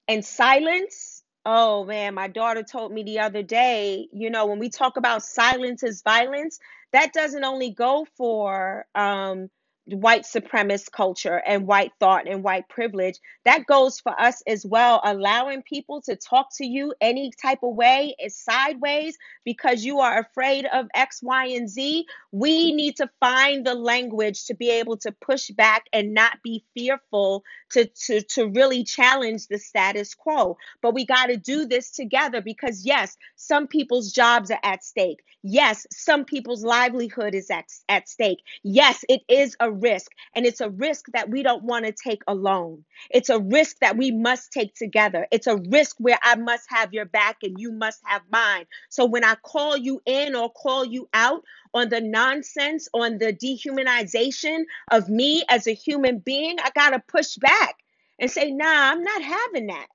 And 0.08 0.26
silence, 0.26 1.24
oh 1.46 1.86
man, 1.86 2.16
my 2.16 2.28
daughter 2.28 2.64
told 2.64 2.92
me 2.94 3.04
the 3.04 3.20
other 3.20 3.44
day, 3.44 4.08
you 4.14 4.30
know, 4.30 4.48
when 4.48 4.60
we 4.60 4.70
talk 4.70 4.98
about 4.98 5.24
silence 5.24 5.84
is 5.84 6.04
violence, 6.04 6.60
that 6.94 7.14
doesn't 7.14 7.44
only 7.46 7.72
go 7.72 8.06
for 8.18 8.86
um, 8.96 9.50
white 9.94 10.24
supremacist 10.24 10.92
culture 10.92 11.42
and 11.46 11.68
white 11.68 11.92
thought 12.00 12.28
and 12.28 12.44
white 12.44 12.68
privilege. 12.70 13.20
That 13.46 13.66
goes 13.66 14.00
for 14.00 14.20
us 14.20 14.42
as 14.48 14.66
well, 14.66 15.02
allowing 15.04 15.64
people 15.64 16.02
to 16.04 16.16
talk 16.16 16.50
to 16.58 16.66
you 16.66 16.94
any 17.02 17.32
type 17.42 17.60
of 17.64 17.76
way 17.76 18.16
is 18.24 18.36
sideways 18.38 19.18
because 19.46 19.84
you 19.84 20.00
are 20.00 20.20
afraid 20.20 20.66
of 20.72 20.88
X, 20.94 21.22
Y, 21.24 21.48
and 21.48 21.70
Z. 21.70 22.06
We 22.32 22.74
need 22.74 22.98
to 22.98 23.10
find 23.20 23.66
the 23.66 23.76
language 23.76 24.46
to 24.46 24.56
be 24.56 24.70
able 24.72 24.98
to 24.98 25.12
push 25.12 25.50
back 25.50 25.86
and 25.94 26.14
not 26.14 26.38
be 26.44 26.64
fearful 26.76 27.44
to, 27.72 27.86
to, 27.86 28.22
to 28.22 28.48
really 28.48 28.84
challenge 28.84 29.48
the 29.48 29.58
status 29.58 30.14
quo. 30.16 30.58
But 30.82 30.94
we 30.94 31.06
got 31.06 31.28
to 31.28 31.38
do 31.38 31.66
this 31.66 31.92
together 31.92 32.42
because, 32.42 32.86
yes, 32.86 33.18
some 33.36 33.68
people's 33.68 34.12
jobs 34.12 34.52
are 34.52 34.60
at 34.64 34.84
stake. 34.84 35.20
Yes, 35.42 35.88
some 35.92 36.26
people's 36.26 36.64
livelihood 36.64 37.34
is 37.34 37.50
at, 37.50 37.66
at 37.88 38.10
stake. 38.10 38.40
Yes, 38.64 39.06
it 39.08 39.22
is 39.30 39.56
a 39.60 39.72
risk, 39.82 40.12
and 40.36 40.46
it's 40.46 40.62
a 40.62 40.70
risk 40.70 41.08
that 41.14 41.30
we 41.30 41.44
don't 41.44 41.64
want 41.64 41.86
to 41.86 41.92
take 41.92 42.22
alone. 42.28 42.86
It's 43.10 43.30
a 43.30 43.40
risk 43.40 43.78
that 43.82 43.98
we 43.98 44.12
must 44.12 44.52
take 44.52 44.76
together. 44.76 45.28
It's 45.32 45.48
a 45.48 45.58
risk 45.70 45.96
where 46.00 46.20
I 46.22 46.36
must 46.36 46.66
have 46.70 46.94
your 46.94 47.06
back 47.06 47.38
and 47.44 47.60
you 47.60 47.72
must 47.72 48.02
have 48.06 48.22
mine. 48.32 48.66
So 48.90 49.06
when 49.06 49.24
I 49.24 49.36
call 49.36 49.78
you 49.78 50.02
in 50.06 50.36
or 50.36 50.52
call 50.52 50.86
you 50.86 51.10
out 51.14 51.44
on 51.74 51.90
the 51.90 52.02
nonsense, 52.02 52.88
on 52.94 53.18
the 53.18 53.34
dehumanization 53.34 54.64
of 54.92 55.10
me 55.10 55.44
as 55.50 55.68
a 55.68 55.74
human 55.74 56.20
being, 56.20 56.58
I 56.60 56.72
got 56.76 56.92
to 56.92 57.00
push 57.08 57.36
back 57.38 57.76
and 58.20 58.30
say, 58.30 58.52
nah, 58.52 58.92
I'm 58.92 59.04
not 59.04 59.22
having 59.22 59.68
that 59.68 59.88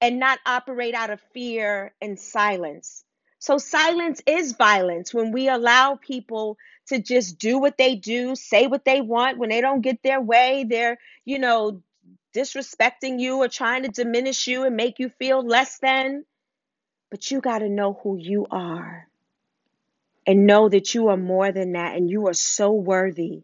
and 0.00 0.18
not 0.18 0.38
operate 0.46 0.94
out 0.94 1.10
of 1.10 1.20
fear 1.34 1.92
and 2.00 2.18
silence. 2.18 3.04
So, 3.38 3.58
silence 3.58 4.20
is 4.26 4.52
violence 4.52 5.14
when 5.14 5.32
we 5.32 5.48
allow 5.48 5.96
people 5.96 6.58
to 6.90 7.00
just 7.00 7.38
do 7.38 7.58
what 7.58 7.78
they 7.78 7.96
do, 7.96 8.36
say 8.36 8.68
what 8.68 8.84
they 8.84 9.00
want. 9.00 9.38
When 9.38 9.50
they 9.50 9.60
don't 9.60 9.80
get 9.80 10.02
their 10.02 10.20
way, 10.20 10.64
they're, 10.68 10.98
you 11.24 11.38
know, 11.40 11.82
disrespecting 12.36 13.18
you 13.20 13.38
or 13.38 13.48
trying 13.48 13.82
to 13.82 13.88
diminish 13.88 14.46
you 14.46 14.64
and 14.64 14.76
make 14.76 14.98
you 15.00 15.08
feel 15.08 15.44
less 15.44 15.78
than. 15.80 16.24
But 17.10 17.30
you 17.30 17.40
got 17.40 17.60
to 17.60 17.68
know 17.68 17.98
who 18.02 18.16
you 18.18 18.46
are 18.50 19.08
and 20.26 20.46
know 20.46 20.68
that 20.68 20.94
you 20.94 21.08
are 21.08 21.16
more 21.16 21.50
than 21.52 21.72
that 21.72 21.96
and 21.96 22.08
you 22.08 22.28
are 22.28 22.34
so 22.34 22.72
worthy. 22.72 23.42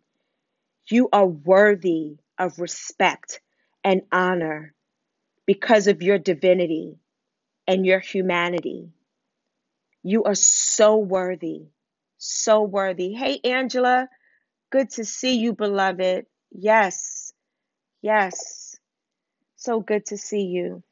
You 0.89 1.09
are 1.13 1.27
worthy 1.27 2.19
of 2.39 2.59
respect 2.61 3.41
and 3.83 4.03
honor 4.13 4.75
because 5.47 5.89
of 5.89 6.03
your 6.03 6.19
divinity 6.19 6.99
and 7.67 7.87
your 7.87 8.01
humanity. 8.01 8.91
You 10.03 10.25
are 10.25 10.35
so 10.37 10.97
worthy, 10.97 11.67
so 12.19 12.63
worthy. 12.63 13.13
Hey, 13.13 13.41
Angela, 13.45 14.09
good 14.71 14.91
to 14.91 15.05
see 15.05 15.37
you, 15.37 15.53
beloved. 15.53 16.27
Yes, 16.51 17.33
yes, 18.03 18.79
so 19.57 19.81
good 19.81 20.07
to 20.07 20.17
see 20.17 20.43
you. 20.43 20.83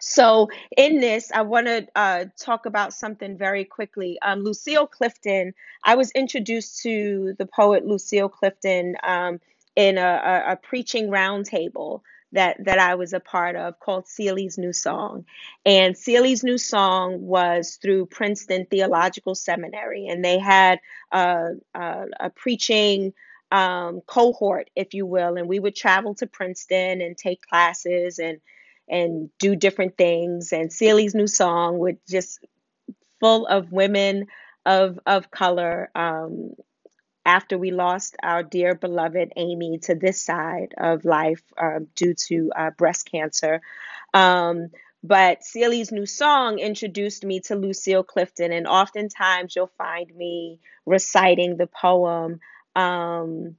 So, 0.00 0.48
in 0.76 1.00
this, 1.00 1.32
I 1.32 1.42
want 1.42 1.66
to 1.66 1.86
uh, 1.96 2.26
talk 2.38 2.66
about 2.66 2.92
something 2.92 3.36
very 3.36 3.64
quickly. 3.64 4.18
Um, 4.22 4.44
Lucille 4.44 4.86
Clifton, 4.86 5.54
I 5.82 5.96
was 5.96 6.12
introduced 6.12 6.82
to 6.82 7.34
the 7.38 7.46
poet 7.46 7.84
Lucille 7.84 8.28
Clifton 8.28 8.94
um, 9.02 9.40
in 9.74 9.98
a, 9.98 10.00
a, 10.00 10.52
a 10.52 10.56
preaching 10.56 11.08
roundtable 11.08 12.02
that 12.32 12.56
that 12.64 12.78
I 12.78 12.94
was 12.96 13.12
a 13.12 13.20
part 13.20 13.56
of 13.56 13.80
called 13.80 14.06
Sealy's 14.06 14.58
New 14.58 14.72
Song. 14.72 15.24
And 15.64 15.96
Sealy's 15.96 16.44
New 16.44 16.58
Song 16.58 17.22
was 17.22 17.78
through 17.80 18.06
Princeton 18.06 18.66
Theological 18.66 19.34
Seminary, 19.34 20.06
and 20.08 20.24
they 20.24 20.38
had 20.38 20.80
a, 21.12 21.52
a, 21.74 22.04
a 22.20 22.30
preaching 22.30 23.12
um, 23.50 24.02
cohort, 24.06 24.70
if 24.76 24.94
you 24.94 25.06
will, 25.06 25.36
and 25.36 25.48
we 25.48 25.58
would 25.58 25.74
travel 25.74 26.14
to 26.16 26.26
Princeton 26.26 27.00
and 27.00 27.16
take 27.16 27.42
classes 27.42 28.18
and 28.18 28.40
and 28.90 29.30
do 29.38 29.54
different 29.54 29.96
things. 29.96 30.52
And 30.52 30.72
Sealy's 30.72 31.14
New 31.14 31.26
Song 31.26 31.78
would 31.78 31.98
just 32.08 32.44
full 33.20 33.46
of 33.46 33.72
women 33.72 34.26
of 34.66 34.98
of 35.06 35.30
color 35.30 35.90
um, 35.94 36.54
after 37.28 37.58
we 37.58 37.70
lost 37.70 38.16
our 38.22 38.42
dear 38.42 38.74
beloved 38.74 39.34
Amy 39.36 39.76
to 39.82 39.94
this 39.94 40.18
side 40.18 40.72
of 40.78 41.04
life 41.04 41.42
uh, 41.58 41.80
due 41.94 42.14
to 42.14 42.50
uh, 42.56 42.70
breast 42.70 43.10
cancer. 43.10 43.60
Um, 44.14 44.68
but 45.02 45.44
Sealy's 45.44 45.92
new 45.92 46.06
song 46.06 46.58
introduced 46.58 47.26
me 47.26 47.40
to 47.40 47.54
Lucille 47.54 48.02
Clifton, 48.02 48.50
and 48.50 48.66
oftentimes 48.66 49.54
you'll 49.54 49.70
find 49.76 50.10
me 50.16 50.58
reciting 50.86 51.58
the 51.58 51.66
poem 51.66 52.40
um, 52.74 53.56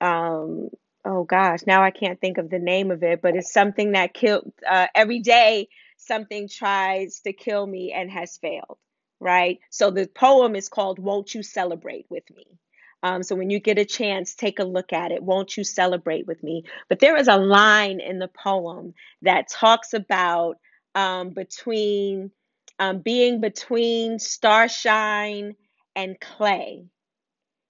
um, 0.00 0.70
oh 1.04 1.22
gosh, 1.24 1.60
now 1.64 1.84
I 1.84 1.92
can't 1.92 2.20
think 2.20 2.38
of 2.38 2.50
the 2.50 2.58
name 2.58 2.90
of 2.90 3.04
it, 3.04 3.22
but 3.22 3.36
it's 3.36 3.52
something 3.52 3.92
that 3.92 4.14
killed 4.14 4.52
uh, 4.68 4.88
every 4.96 5.20
day 5.20 5.68
something 5.96 6.48
tries 6.48 7.20
to 7.20 7.32
kill 7.32 7.64
me 7.64 7.92
and 7.92 8.10
has 8.10 8.36
failed, 8.36 8.78
right? 9.20 9.60
So 9.70 9.92
the 9.92 10.08
poem 10.08 10.56
is 10.56 10.68
called 10.68 10.98
Won't 10.98 11.34
You 11.34 11.44
Celebrate 11.44 12.06
with 12.10 12.24
Me? 12.34 12.58
Um, 13.02 13.22
so 13.22 13.36
when 13.36 13.50
you 13.50 13.60
get 13.60 13.78
a 13.78 13.84
chance, 13.84 14.34
take 14.34 14.58
a 14.58 14.64
look 14.64 14.92
at 14.92 15.12
it. 15.12 15.22
Won't 15.22 15.56
you 15.56 15.64
celebrate 15.64 16.26
with 16.26 16.42
me? 16.42 16.64
But 16.88 16.98
there 17.00 17.16
is 17.16 17.28
a 17.28 17.36
line 17.36 18.00
in 18.00 18.18
the 18.18 18.28
poem 18.28 18.94
that 19.22 19.48
talks 19.48 19.92
about 19.92 20.56
um, 20.94 21.30
between 21.30 22.30
um, 22.78 22.98
being 23.00 23.40
between 23.40 24.18
starshine 24.18 25.56
and 25.94 26.18
clay. 26.20 26.84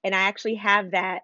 And 0.04 0.14
I 0.14 0.20
actually 0.20 0.56
have 0.56 0.92
that 0.92 1.22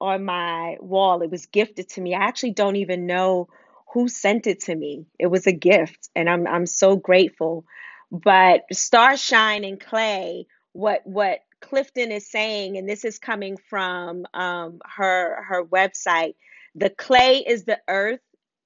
on 0.00 0.24
my 0.24 0.76
wall. 0.80 1.22
It 1.22 1.30
was 1.30 1.46
gifted 1.46 1.88
to 1.90 2.00
me. 2.00 2.14
I 2.14 2.24
actually 2.24 2.52
don't 2.52 2.76
even 2.76 3.06
know 3.06 3.48
who 3.92 4.08
sent 4.08 4.46
it 4.46 4.60
to 4.64 4.74
me. 4.74 5.06
It 5.18 5.26
was 5.26 5.46
a 5.46 5.52
gift, 5.52 6.08
and 6.14 6.28
I'm 6.28 6.46
I'm 6.46 6.66
so 6.66 6.96
grateful. 6.96 7.64
But 8.10 8.62
starshine 8.72 9.64
and 9.64 9.80
clay, 9.80 10.46
what 10.72 11.00
what 11.04 11.40
Clifton 11.60 12.12
is 12.12 12.30
saying, 12.30 12.76
and 12.76 12.88
this 12.88 13.04
is 13.04 13.18
coming 13.18 13.56
from 13.68 14.26
um, 14.34 14.80
her 14.84 15.42
her 15.44 15.64
website. 15.64 16.34
The 16.74 16.90
clay 16.90 17.44
is 17.46 17.64
the 17.64 17.80
earth 17.88 18.20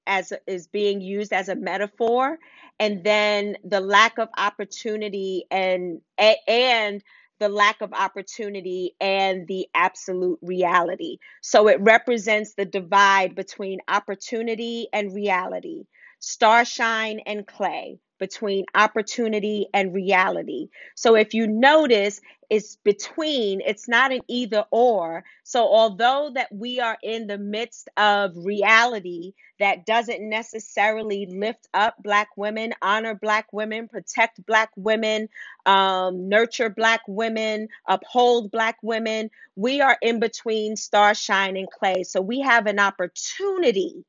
as 0.07 0.33
is 0.47 0.67
being 0.67 1.01
used 1.01 1.33
as 1.33 1.49
a 1.49 1.55
metaphor, 1.55 2.37
and 2.79 3.03
then 3.03 3.57
the 3.63 3.79
lack 3.81 4.17
of 4.19 4.29
opportunity 4.37 5.45
and 5.51 6.01
and 6.47 7.03
the 7.39 7.49
lack 7.49 7.81
of 7.81 7.91
opportunity 7.93 8.95
and 9.01 9.47
the 9.47 9.67
absolute 9.73 10.39
reality. 10.43 11.17
So 11.41 11.67
it 11.67 11.81
represents 11.81 12.53
the 12.53 12.65
divide 12.65 13.35
between 13.35 13.79
opportunity 13.87 14.87
and 14.93 15.13
reality, 15.13 15.85
starshine 16.21 17.19
and 17.25 17.45
clay, 17.45 17.99
between 18.21 18.63
opportunity 18.75 19.65
and 19.73 19.95
reality. 19.95 20.67
So 20.95 21.15
if 21.15 21.33
you 21.33 21.47
notice, 21.47 22.21
it's 22.51 22.75
between, 22.83 23.61
it's 23.65 23.87
not 23.87 24.11
an 24.11 24.21
either 24.27 24.63
or. 24.69 25.23
So 25.43 25.61
although 25.61 26.29
that 26.35 26.53
we 26.53 26.79
are 26.79 26.97
in 27.01 27.25
the 27.25 27.39
midst 27.39 27.89
of 27.97 28.33
reality 28.35 29.33
that 29.59 29.87
doesn't 29.87 30.21
necessarily 30.21 31.25
lift 31.25 31.67
up 31.73 31.95
Black 32.03 32.29
women, 32.37 32.73
honor 32.83 33.15
Black 33.15 33.51
women, 33.51 33.87
protect 33.87 34.45
Black 34.45 34.69
women, 34.75 35.27
um, 35.65 36.29
nurture 36.29 36.69
Black 36.69 37.01
women, 37.07 37.69
uphold 37.87 38.51
Black 38.51 38.77
women. 38.83 39.31
We 39.55 39.81
are 39.81 39.97
in 39.99 40.19
between 40.19 40.75
starshine 40.75 41.57
and 41.57 41.69
clay. 41.71 42.03
So 42.03 42.21
we 42.21 42.41
have 42.41 42.67
an 42.67 42.79
opportunity. 42.79 44.05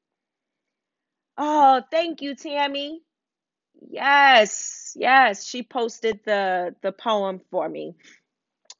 Oh, 1.43 1.83
thank 1.91 2.23
you, 2.23 2.37
Tammy. 2.37 3.03
Yes, 3.91 4.93
yes. 4.97 5.45
She 5.47 5.63
posted 5.63 6.21
the 6.25 6.75
the 6.83 6.93
poem 6.93 7.41
for 7.51 7.69
me. 7.69 7.95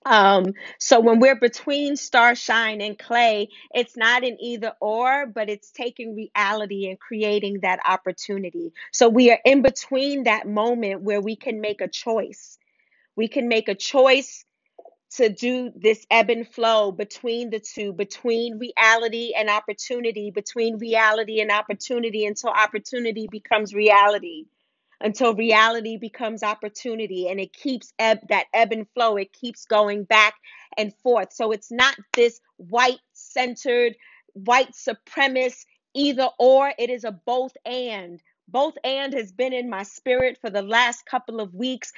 Um, 0.07 0.55
so 0.79 1.01
when 1.01 1.21
we're 1.21 1.39
between 1.39 1.97
starshine 1.97 2.81
and 2.81 2.99
clay, 2.99 3.49
it's 3.75 3.97
not 3.97 4.25
an 4.25 4.39
either 4.41 4.75
or, 4.81 5.27
but 5.27 5.51
it's 5.51 5.71
taking 5.73 6.17
reality 6.17 6.89
and 6.89 6.99
creating 6.99 7.61
that 7.63 7.81
opportunity. 7.89 8.73
So 8.93 9.09
we 9.09 9.31
are 9.31 9.41
in 9.45 9.63
between 9.63 10.25
that 10.25 10.49
moment 10.49 11.03
where 11.03 11.21
we 11.21 11.37
can 11.37 11.61
make 11.61 11.81
a 11.81 11.89
choice. 11.89 12.59
We 13.17 13.29
can 13.29 13.49
make 13.49 13.69
a 13.69 13.75
choice 13.77 14.45
to 15.17 15.29
do 15.29 15.71
this 15.77 16.07
ebb 16.11 16.31
and 16.31 16.49
flow 16.49 16.93
between 16.93 17.51
the 17.51 17.61
two, 17.61 17.93
between 17.93 18.59
reality 18.59 19.33
and 19.37 19.51
opportunity, 19.51 20.31
between 20.31 20.79
reality 20.79 21.41
and 21.41 21.51
opportunity 21.51 22.25
until 22.27 22.51
opportunity 22.51 23.29
becomes 23.31 23.75
reality 23.75 24.47
until 25.03 25.35
reality 25.35 25.97
becomes 25.97 26.43
opportunity. 26.43 27.29
And 27.29 27.41
it 27.41 27.53
keeps 27.53 27.93
ebb 27.99 28.21
that 28.29 28.47
ebb 28.55 28.73
and 28.73 28.87
flow 28.95 29.17
it 29.17 29.33
keeps 29.33 29.67
going 29.67 30.05
back 30.05 30.35
and 30.79 30.95
forth. 31.03 31.33
So 31.33 31.53
it's 31.53 31.71
not 31.71 31.97
this 32.15 32.41
white 32.57 33.01
centered 33.13 33.97
white 34.35 34.73
supremacist 34.73 35.67
either 35.95 36.29
or. 36.39 36.73
It 36.79 36.91
is 36.91 37.05
a 37.05 37.13
both 37.13 37.53
and 37.67 38.21
both 38.49 38.75
and 38.85 39.15
has 39.15 39.33
been 39.33 39.53
in 39.53 39.71
my 39.71 39.83
spirit 39.85 40.39
for 40.41 40.51
the 40.51 40.63
last 40.63 41.07
couple 41.07 41.41
of 41.41 41.55
weeks. 41.55 41.93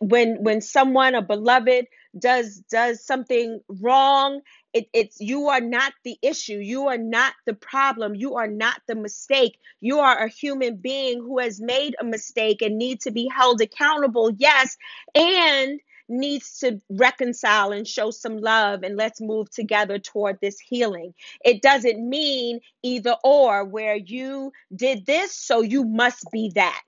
When 0.00 0.42
when 0.42 0.60
someone 0.60 1.14
a 1.14 1.22
beloved 1.22 1.86
does 2.18 2.62
does 2.70 3.04
something 3.04 3.60
wrong 3.68 4.40
it, 4.72 4.88
it's 4.92 5.20
you 5.20 5.48
are 5.48 5.60
not 5.60 5.92
the 6.04 6.16
issue. 6.22 6.58
You 6.58 6.88
are 6.88 6.98
not 6.98 7.32
the 7.46 7.54
problem. 7.54 8.14
You 8.14 8.36
are 8.36 8.46
not 8.46 8.80
the 8.86 8.94
mistake. 8.94 9.58
You 9.80 9.98
are 10.00 10.24
a 10.24 10.28
human 10.28 10.76
being 10.76 11.20
who 11.20 11.38
has 11.38 11.60
made 11.60 11.96
a 12.00 12.04
mistake 12.04 12.62
and 12.62 12.78
need 12.78 13.00
to 13.02 13.10
be 13.10 13.28
held 13.34 13.60
accountable 13.60 14.30
yes. 14.36 14.76
And 15.14 15.80
needs 16.08 16.58
to 16.60 16.80
reconcile 16.90 17.72
and 17.72 17.86
show 17.86 18.10
some 18.10 18.38
love 18.38 18.82
and 18.82 18.96
let's 18.96 19.20
move 19.20 19.50
together 19.50 19.98
toward 19.98 20.38
this 20.40 20.58
healing. 20.58 21.14
It 21.44 21.62
doesn't 21.62 22.08
mean 22.08 22.60
either 22.82 23.16
or 23.24 23.64
where 23.64 23.96
you 23.96 24.52
did 24.74 25.06
this, 25.06 25.34
so 25.34 25.62
you 25.62 25.84
must 25.84 26.24
be 26.32 26.52
that. 26.54 26.82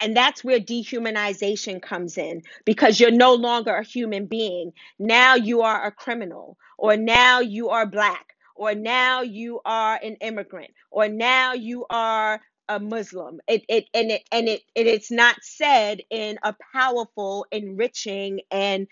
And 0.00 0.14
that's 0.14 0.44
where 0.44 0.60
dehumanization 0.60 1.80
comes 1.80 2.18
in 2.18 2.42
because 2.64 3.00
you're 3.00 3.10
no 3.10 3.34
longer 3.34 3.74
a 3.74 3.84
human 3.84 4.26
being. 4.26 4.72
Now 4.98 5.36
you 5.36 5.62
are 5.62 5.86
a 5.86 5.90
criminal, 5.90 6.58
or 6.76 6.96
now 6.96 7.40
you 7.40 7.70
are 7.70 7.86
black, 7.86 8.34
or 8.54 8.74
now 8.74 9.22
you 9.22 9.60
are 9.64 9.98
an 10.02 10.16
immigrant, 10.20 10.70
or 10.90 11.08
now 11.08 11.54
you 11.54 11.86
are 11.88 12.40
a 12.68 12.80
Muslim. 12.80 13.40
It 13.48 13.64
it 13.68 13.86
and 13.94 14.10
it 14.12 14.24
and 14.32 14.48
it 14.48 14.62
and 14.76 14.88
it's 14.88 15.10
not 15.10 15.36
said 15.42 16.02
in 16.10 16.38
a 16.42 16.54
powerful, 16.74 17.46
enriching, 17.52 18.40
and 18.50 18.88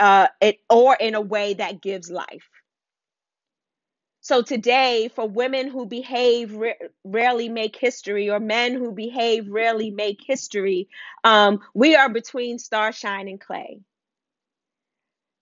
uh, 0.00 0.28
it 0.40 0.58
or 0.70 0.96
in 0.96 1.14
a 1.14 1.20
way 1.20 1.54
that 1.54 1.82
gives 1.82 2.10
life. 2.10 2.48
So 4.22 4.42
today, 4.42 5.10
for 5.14 5.28
women 5.28 5.68
who 5.68 5.86
behave 5.86 6.54
ra- 6.54 6.72
rarely 7.04 7.48
make 7.48 7.76
history, 7.76 8.30
or 8.30 8.40
men 8.40 8.74
who 8.74 8.92
behave 8.92 9.48
rarely 9.48 9.90
make 9.90 10.20
history, 10.24 10.88
um, 11.24 11.60
we 11.74 11.96
are 11.96 12.10
between 12.10 12.58
starshine 12.58 13.28
and 13.28 13.40
clay. 13.40 13.80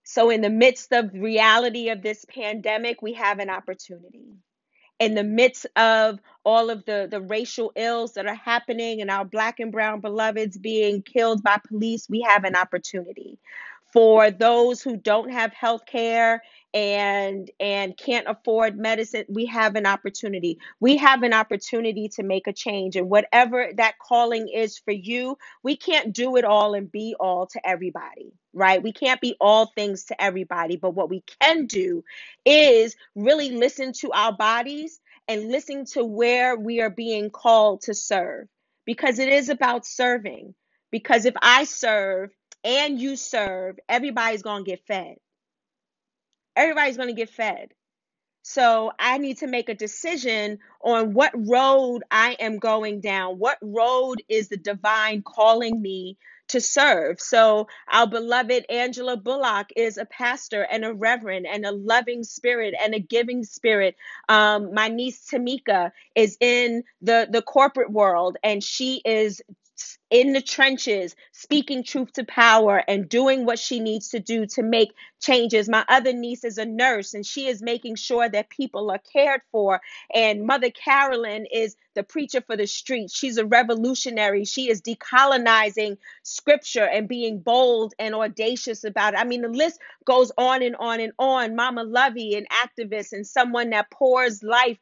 So 0.05 0.31
in 0.31 0.43
the 0.43 0.51
midst 0.51 0.93
of 0.93 1.13
reality 1.15 1.91
of 1.91 2.03
this 2.03 2.25
pandemic, 2.27 3.03
we 3.03 3.15
have 3.15 3.39
an 3.41 3.51
opportunity 3.51 4.35
in 5.01 5.15
the 5.15 5.25
midst 5.25 5.67
of 5.77 6.21
all 6.45 6.71
of 6.71 6.85
the, 6.85 7.09
the 7.11 7.23
racial 7.23 7.73
ills 7.75 8.15
that 8.15 8.27
are 8.27 8.35
happening 8.35 9.01
and 9.01 9.11
our 9.11 9.25
black 9.25 9.59
and 9.61 9.73
brown 9.73 10.01
beloveds 10.01 10.59
being 10.59 11.03
killed 11.03 11.43
by 11.43 11.59
police, 11.67 12.09
we 12.09 12.21
have 12.21 12.45
an 12.45 12.55
opportunity. 12.55 13.39
For 13.93 14.31
those 14.31 14.83
who 14.83 14.97
don't 14.97 15.31
have 15.31 15.53
health 15.53 15.87
care 15.87 16.43
and 16.75 17.51
and 17.61 17.97
can't 17.97 18.29
afford 18.29 18.79
medicine, 18.79 19.25
we 19.29 19.47
have 19.47 19.77
an 19.77 19.87
opportunity. 19.87 20.59
We 20.81 20.97
have 20.99 21.23
an 21.23 21.33
opportunity 21.35 22.09
to 22.11 22.23
make 22.23 22.47
a 22.47 22.53
change. 22.53 22.97
And 22.97 23.11
whatever 23.11 23.69
that 23.77 23.95
calling 23.99 24.49
is 24.49 24.79
for 24.79 24.93
you, 24.93 25.37
we 25.63 25.77
can't 25.77 26.13
do 26.15 26.37
it 26.37 26.45
all 26.45 26.75
and 26.75 26.91
be 26.91 27.17
all 27.21 27.47
to 27.49 27.69
everybody, 27.69 28.33
right? 28.55 28.83
We 28.83 28.93
can't 28.93 29.21
be 29.21 29.37
all 29.41 29.67
things 29.75 30.05
to 30.07 30.23
everybody. 30.23 30.77
But 30.77 30.95
what 30.95 31.11
we 31.11 31.25
can 31.41 31.67
do 31.67 32.05
is 32.45 32.97
really 33.17 33.51
listen 33.51 33.93
to 34.01 34.13
our 34.13 34.33
bodies 34.33 35.01
and 35.29 35.49
listen 35.51 35.85
to 35.87 36.05
where 36.05 36.57
we 36.57 36.81
are 36.81 36.91
being 36.91 37.31
called 37.31 37.83
to 37.83 37.95
serve 37.95 38.49
because 38.87 39.19
it 39.19 39.29
is 39.29 39.49
about 39.49 39.87
serving. 39.87 40.55
Because 40.91 41.25
if 41.27 41.35
I 41.43 41.65
serve 41.65 42.31
and 42.65 43.01
you 43.01 43.17
serve, 43.17 43.79
everybody's 43.89 44.43
going 44.43 44.65
to 44.65 44.71
get 44.71 44.87
fed. 44.87 45.17
Everybody's 46.57 46.97
going 46.97 47.09
to 47.09 47.15
get 47.15 47.31
fed. 47.31 47.71
So 48.43 48.93
I 48.99 49.19
need 49.19 49.39
to 49.39 49.47
make 49.47 49.69
a 49.69 49.75
decision 49.75 50.59
on 50.83 51.13
what 51.13 51.33
road 51.35 52.03
I 52.11 52.37
am 52.41 52.59
going 52.59 53.01
down. 53.01 53.39
What 53.39 53.59
road 53.61 54.23
is 54.29 54.49
the 54.49 54.57
divine 54.57 55.23
calling 55.23 55.81
me 55.81 56.17
to 56.49 56.61
serve? 56.61 57.21
So 57.21 57.69
our 57.93 58.07
beloved 58.07 58.65
Angela 58.71 59.17
Bullock 59.19 59.69
is 59.77 59.99
a 59.99 60.07
pastor 60.07 60.63
and 60.63 60.85
a 60.85 60.95
reverend 60.95 61.47
and 61.47 61.67
a 61.67 61.73
loving 61.73 62.25
spirit 62.25 62.75
and 62.83 62.95
a 62.95 62.99
giving 62.99 63.45
spirit. 63.45 63.95
Um, 64.29 64.73
my 64.73 64.89
niece 64.89 65.29
Tamika 65.31 65.93
is 66.17 66.39
in 66.41 66.83
the 67.03 67.29
the 67.31 67.43
corporate 67.43 67.93
world 67.93 68.39
and 68.43 68.65
she 68.65 69.03
is 69.05 69.43
in 70.11 70.33
the 70.33 70.43
trenches, 70.43 71.15
speaking 71.33 71.85
truth 71.85 72.13
to 72.15 72.25
power 72.25 72.83
and 72.89 73.09
doing 73.09 73.47
what 73.47 73.59
she 73.59 73.79
needs 73.81 74.09
to 74.11 74.21
do 74.21 74.47
to 74.47 74.63
make 74.63 74.93
changes. 75.21 75.69
My 75.69 75.85
other 75.89 76.13
niece 76.13 76.45
is 76.45 76.59
a 76.59 76.65
nurse 76.65 77.15
and 77.15 77.25
she 77.25 77.47
is 77.47 77.63
making 77.63 77.95
sure 77.97 78.29
that 78.29 78.51
people 78.51 78.91
are 78.91 79.01
cared 79.13 79.43
for. 79.53 79.81
And 80.13 80.47
Mother 80.47 80.71
Carolyn 80.71 81.47
is 81.53 81.77
the 81.95 82.03
preacher 82.03 82.41
for 82.41 82.57
the 82.57 82.67
streets. 82.67 83.17
She's 83.17 83.39
a 83.39 83.47
revolutionary. 83.47 84.45
She 84.45 84.69
is 84.69 84.83
decolonizing 84.83 85.97
scripture 86.23 86.87
and 86.87 87.09
being 87.09 87.41
bold 87.41 87.95
and 87.99 88.15
audacious 88.15 88.85
about 88.85 89.15
it. 89.15 89.21
I 89.21 89.25
mean, 89.25 89.43
the 89.43 89.49
list 89.49 89.81
goes 90.05 90.33
on 90.37 90.63
and 90.63 90.77
on 90.77 91.01
and 91.01 91.13
on. 91.19 91.55
Mama 91.55 91.85
Lovey, 91.85 92.35
an 92.35 92.47
activist 92.51 93.13
and 93.13 93.27
someone 93.27 93.71
that 93.71 93.91
pours 93.91 94.43
life 94.43 94.79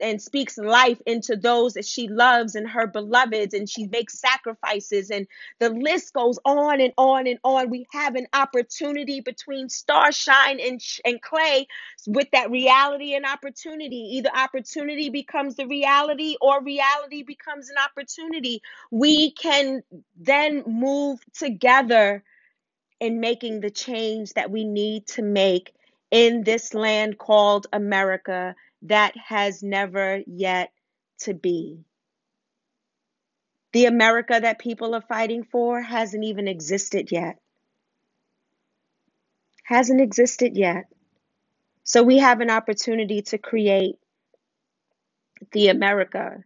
and 0.00 0.20
speaks 0.20 0.58
life 0.58 1.00
into 1.06 1.36
those 1.36 1.74
that 1.74 1.84
she 1.84 2.08
loves 2.08 2.54
and 2.54 2.68
her 2.68 2.86
beloveds, 2.86 3.54
and 3.54 3.68
she 3.68 3.86
makes 3.86 4.18
sacrifices, 4.18 5.10
and 5.10 5.26
the 5.58 5.70
list 5.70 6.12
goes 6.12 6.38
on 6.44 6.80
and 6.80 6.92
on 6.98 7.26
and 7.26 7.38
on. 7.44 7.70
We 7.70 7.86
have 7.92 8.14
an 8.14 8.26
opportunity 8.32 9.20
between 9.20 9.68
starshine 9.68 10.60
and, 10.60 10.80
and 11.04 11.20
clay 11.22 11.66
with 12.06 12.28
that 12.32 12.50
reality 12.50 13.14
and 13.14 13.24
opportunity. 13.24 14.16
Either 14.16 14.30
opportunity 14.34 15.10
becomes 15.10 15.56
the 15.56 15.66
reality 15.66 16.36
or 16.40 16.62
reality 16.62 17.22
becomes 17.22 17.68
an 17.70 17.76
opportunity. 17.78 18.62
We 18.90 19.32
can 19.32 19.82
then 20.16 20.62
move 20.66 21.20
together 21.34 22.22
in 23.00 23.20
making 23.20 23.60
the 23.60 23.70
change 23.70 24.32
that 24.34 24.50
we 24.50 24.64
need 24.64 25.06
to 25.06 25.22
make 25.22 25.72
in 26.10 26.42
this 26.42 26.74
land 26.74 27.18
called 27.18 27.66
America 27.72 28.54
that 28.82 29.14
has 29.16 29.62
never 29.62 30.22
yet 30.26 30.72
to 31.20 31.34
be. 31.34 31.84
The 33.72 33.86
America 33.86 34.38
that 34.40 34.58
people 34.58 34.94
are 34.94 35.02
fighting 35.02 35.44
for 35.44 35.80
hasn't 35.82 36.24
even 36.24 36.48
existed 36.48 37.12
yet. 37.12 37.38
Hasn't 39.64 40.00
existed 40.00 40.56
yet. 40.56 40.86
So 41.84 42.02
we 42.02 42.18
have 42.18 42.40
an 42.40 42.50
opportunity 42.50 43.22
to 43.22 43.38
create 43.38 43.96
the 45.52 45.68
America 45.68 46.44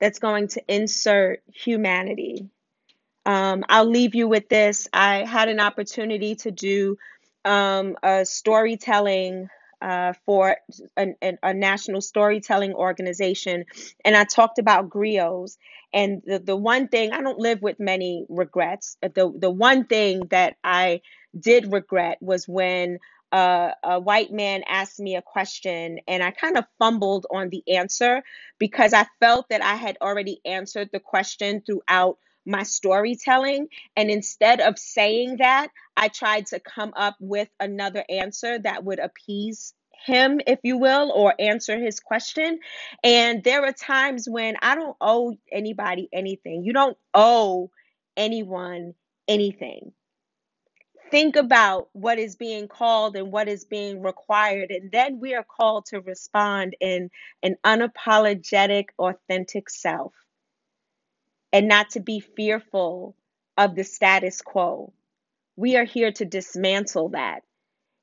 that's 0.00 0.18
going 0.18 0.48
to 0.48 0.62
insert 0.68 1.42
humanity. 1.52 2.48
Um, 3.26 3.64
I'll 3.68 3.88
leave 3.88 4.14
you 4.14 4.28
with 4.28 4.48
this. 4.48 4.88
I 4.92 5.24
had 5.24 5.48
an 5.48 5.60
opportunity 5.60 6.36
to 6.36 6.50
do 6.50 6.98
um, 7.44 7.96
a 8.02 8.24
storytelling 8.26 9.48
uh, 9.84 10.14
for 10.24 10.56
a, 10.96 11.14
a, 11.42 11.52
national 11.52 12.00
storytelling 12.00 12.72
organization, 12.72 13.66
and 14.02 14.16
I 14.16 14.24
talked 14.24 14.58
about 14.58 14.88
griots. 14.88 15.58
And 15.92 16.22
the, 16.24 16.38
the 16.38 16.56
one 16.56 16.88
thing 16.88 17.12
I 17.12 17.20
don't 17.20 17.38
live 17.38 17.60
with 17.60 17.78
many 17.78 18.24
regrets. 18.30 18.96
The 19.02 19.30
the 19.36 19.50
one 19.50 19.84
thing 19.84 20.26
that 20.30 20.56
I 20.64 21.02
did 21.38 21.70
regret 21.70 22.16
was 22.22 22.48
when 22.48 22.98
uh, 23.30 23.72
a 23.82 24.00
white 24.00 24.32
man 24.32 24.62
asked 24.66 25.00
me 25.00 25.16
a 25.16 25.22
question 25.22 25.98
and 26.08 26.22
I 26.22 26.30
kind 26.30 26.56
of 26.56 26.64
fumbled 26.78 27.26
on 27.30 27.50
the 27.50 27.62
answer 27.68 28.22
because 28.58 28.94
I 28.94 29.06
felt 29.20 29.50
that 29.50 29.62
I 29.62 29.74
had 29.74 29.98
already 30.00 30.40
answered 30.46 30.88
the 30.92 31.00
question 31.00 31.62
throughout 31.66 32.16
my 32.46 32.62
storytelling. 32.62 33.68
And 33.96 34.10
instead 34.10 34.60
of 34.60 34.78
saying 34.78 35.36
that, 35.38 35.68
I 35.96 36.08
tried 36.08 36.46
to 36.46 36.60
come 36.60 36.92
up 36.96 37.16
with 37.20 37.48
another 37.60 38.04
answer 38.08 38.58
that 38.58 38.84
would 38.84 38.98
appease 38.98 39.74
him, 40.06 40.40
if 40.46 40.58
you 40.62 40.76
will, 40.78 41.10
or 41.14 41.34
answer 41.38 41.78
his 41.78 42.00
question. 42.00 42.58
And 43.02 43.42
there 43.42 43.64
are 43.64 43.72
times 43.72 44.28
when 44.28 44.56
I 44.60 44.74
don't 44.74 44.96
owe 45.00 45.36
anybody 45.50 46.08
anything. 46.12 46.64
You 46.64 46.72
don't 46.72 46.98
owe 47.14 47.70
anyone 48.16 48.94
anything. 49.28 49.92
Think 51.10 51.36
about 51.36 51.88
what 51.92 52.18
is 52.18 52.36
being 52.36 52.66
called 52.66 53.14
and 53.16 53.30
what 53.30 53.48
is 53.48 53.64
being 53.64 54.02
required, 54.02 54.70
and 54.70 54.90
then 54.90 55.20
we 55.20 55.34
are 55.34 55.44
called 55.44 55.86
to 55.86 56.00
respond 56.00 56.74
in 56.80 57.10
an 57.42 57.56
unapologetic, 57.64 58.86
authentic 58.98 59.70
self 59.70 60.12
and 61.54 61.68
not 61.68 61.90
to 61.90 62.00
be 62.00 62.18
fearful 62.18 63.14
of 63.56 63.76
the 63.76 63.84
status 63.84 64.42
quo. 64.42 64.92
We 65.54 65.76
are 65.76 65.84
here 65.84 66.10
to 66.10 66.24
dismantle 66.24 67.10
that. 67.10 67.44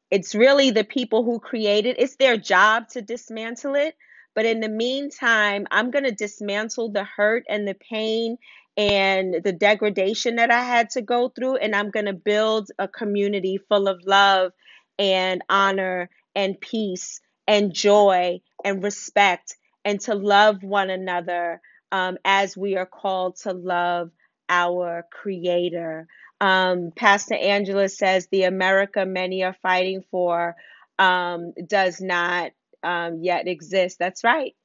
It's 0.09 0.33
really 0.33 0.71
the 0.71 0.85
people 0.85 1.25
who 1.25 1.39
created 1.41 1.97
it, 1.97 2.01
it's 2.01 2.15
their 2.15 2.37
job 2.37 2.87
to 2.89 3.01
dismantle 3.01 3.75
it. 3.75 3.95
But 4.33 4.45
in 4.45 4.61
the 4.61 4.69
meantime, 4.69 5.67
I'm 5.69 5.91
going 5.91 6.05
to 6.05 6.13
dismantle 6.13 6.93
the 6.93 7.03
hurt 7.03 7.43
and 7.49 7.67
the 7.67 7.75
pain 7.75 8.37
and 8.77 9.35
the 9.43 9.51
degradation 9.51 10.37
that 10.37 10.49
I 10.49 10.63
had 10.63 10.91
to 10.91 11.01
go 11.01 11.27
through. 11.27 11.57
And 11.57 11.75
I'm 11.75 11.91
going 11.91 12.05
to 12.05 12.13
build 12.13 12.69
a 12.79 12.87
community 12.87 13.59
full 13.67 13.89
of 13.89 13.99
love 14.05 14.53
and 14.97 15.41
honor 15.49 16.09
and 16.33 16.59
peace 16.61 17.19
and 17.45 17.73
joy 17.73 18.39
and 18.63 18.81
respect 18.81 19.57
and 19.83 19.99
to 20.01 20.15
love 20.15 20.63
one 20.63 20.89
another 20.89 21.59
um, 21.91 22.17
as 22.25 22.57
we 22.57 22.77
are 22.77 22.85
called 22.85 23.37
to 23.37 23.53
love 23.53 24.11
our 24.49 25.05
Creator. 25.11 26.07
Um, 26.41 26.91
Pastor 26.95 27.35
Angela 27.35 27.89
says 27.89 28.27
the 28.27 28.43
America 28.43 29.05
many 29.05 29.43
are 29.43 29.55
fighting 29.61 30.03
for 30.11 30.55
um, 30.99 31.53
does 31.67 32.01
not 32.01 32.51
um, 32.83 33.19
yet 33.21 33.47
exist. 33.47 33.99
That's 33.99 34.23
right. 34.23 34.55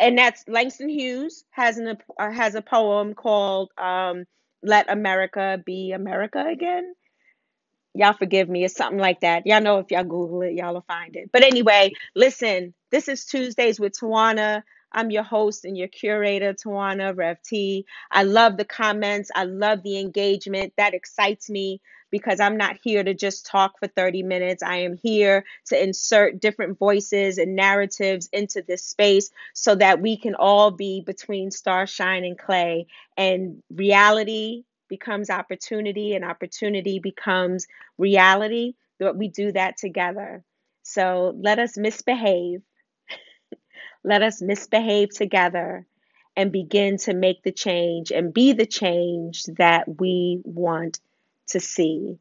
And 0.00 0.18
that's 0.18 0.44
Langston 0.48 0.88
Hughes 0.88 1.44
has 1.50 1.78
an 1.78 1.98
uh, 2.18 2.30
has 2.30 2.54
a 2.54 2.62
poem 2.62 3.14
called 3.14 3.70
um, 3.78 4.24
"Let 4.62 4.90
America 4.90 5.62
Be 5.64 5.92
America 5.92 6.44
Again." 6.46 6.94
Y'all 7.94 8.14
forgive 8.14 8.48
me. 8.48 8.64
It's 8.64 8.76
something 8.76 8.98
like 9.00 9.20
that. 9.20 9.46
Y'all 9.46 9.60
know 9.60 9.78
if 9.78 9.90
y'all 9.90 10.04
Google 10.04 10.42
it, 10.42 10.54
y'all 10.54 10.74
will 10.74 10.84
find 10.88 11.16
it. 11.16 11.30
But 11.32 11.42
anyway, 11.44 11.92
listen. 12.14 12.74
This 12.90 13.08
is 13.08 13.24
Tuesdays 13.24 13.80
with 13.80 13.94
Tawana. 13.98 14.62
I'm 14.92 15.10
your 15.10 15.24
host 15.24 15.64
and 15.64 15.76
your 15.78 15.88
curator, 15.88 16.54
Tawana 16.54 17.16
Rev 17.16 17.38
T. 17.42 17.86
I 18.10 18.24
love 18.24 18.56
the 18.56 18.64
comments. 18.64 19.30
I 19.34 19.44
love 19.44 19.82
the 19.82 20.00
engagement. 20.00 20.74
That 20.76 20.94
excites 20.94 21.50
me 21.50 21.80
because 22.10 22.40
I'm 22.40 22.56
not 22.58 22.78
here 22.82 23.04
to 23.04 23.14
just 23.14 23.46
talk 23.46 23.78
for 23.80 23.88
30 23.88 24.22
minutes. 24.24 24.62
I 24.62 24.78
am 24.78 24.96
here 24.96 25.44
to 25.66 25.82
insert 25.82 26.40
different 26.40 26.78
voices 26.78 27.38
and 27.38 27.56
narratives 27.56 28.28
into 28.32 28.62
this 28.66 28.84
space 28.84 29.30
so 29.54 29.74
that 29.76 30.00
we 30.02 30.16
can 30.16 30.34
all 30.36 30.70
be 30.72 31.02
between 31.02 31.50
starshine 31.50 32.24
and 32.24 32.38
clay 32.38 32.86
and 33.16 33.62
reality 33.74 34.64
becomes 34.88 35.30
opportunity 35.30 36.14
and 36.14 36.24
opportunity 36.24 37.00
becomes 37.00 37.66
reality. 37.98 38.74
But 39.00 39.16
we 39.18 39.28
do 39.28 39.52
that 39.52 39.78
together. 39.78 40.44
So 40.84 41.34
let 41.40 41.58
us 41.58 41.78
misbehave 41.78 42.62
let 44.04 44.22
us 44.22 44.42
misbehave 44.42 45.14
together 45.14 45.86
and 46.36 46.50
begin 46.50 46.96
to 46.96 47.14
make 47.14 47.42
the 47.42 47.52
change 47.52 48.10
and 48.10 48.32
be 48.32 48.52
the 48.52 48.66
change 48.66 49.44
that 49.58 50.00
we 50.00 50.40
want 50.44 51.00
to 51.48 51.60
see. 51.60 52.18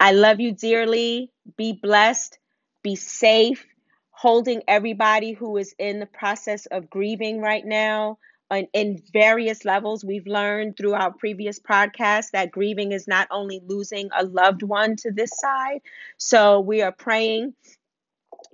I 0.00 0.12
love 0.12 0.40
you 0.40 0.52
dearly. 0.52 1.30
Be 1.56 1.72
blessed. 1.72 2.38
Be 2.82 2.96
safe. 2.96 3.64
Holding 4.10 4.62
everybody 4.66 5.32
who 5.32 5.56
is 5.56 5.74
in 5.78 6.00
the 6.00 6.06
process 6.06 6.66
of 6.66 6.90
grieving 6.90 7.40
right 7.40 7.64
now 7.64 8.18
on, 8.50 8.66
in 8.72 9.02
various 9.12 9.64
levels. 9.64 10.04
We've 10.04 10.26
learned 10.26 10.76
through 10.76 10.94
our 10.94 11.12
previous 11.12 11.58
podcast 11.60 12.30
that 12.32 12.50
grieving 12.50 12.92
is 12.92 13.06
not 13.06 13.28
only 13.30 13.60
losing 13.64 14.08
a 14.16 14.24
loved 14.24 14.62
one 14.62 14.96
to 14.96 15.10
this 15.10 15.30
side. 15.38 15.80
So 16.16 16.60
we 16.60 16.82
are 16.82 16.92
praying 16.92 17.54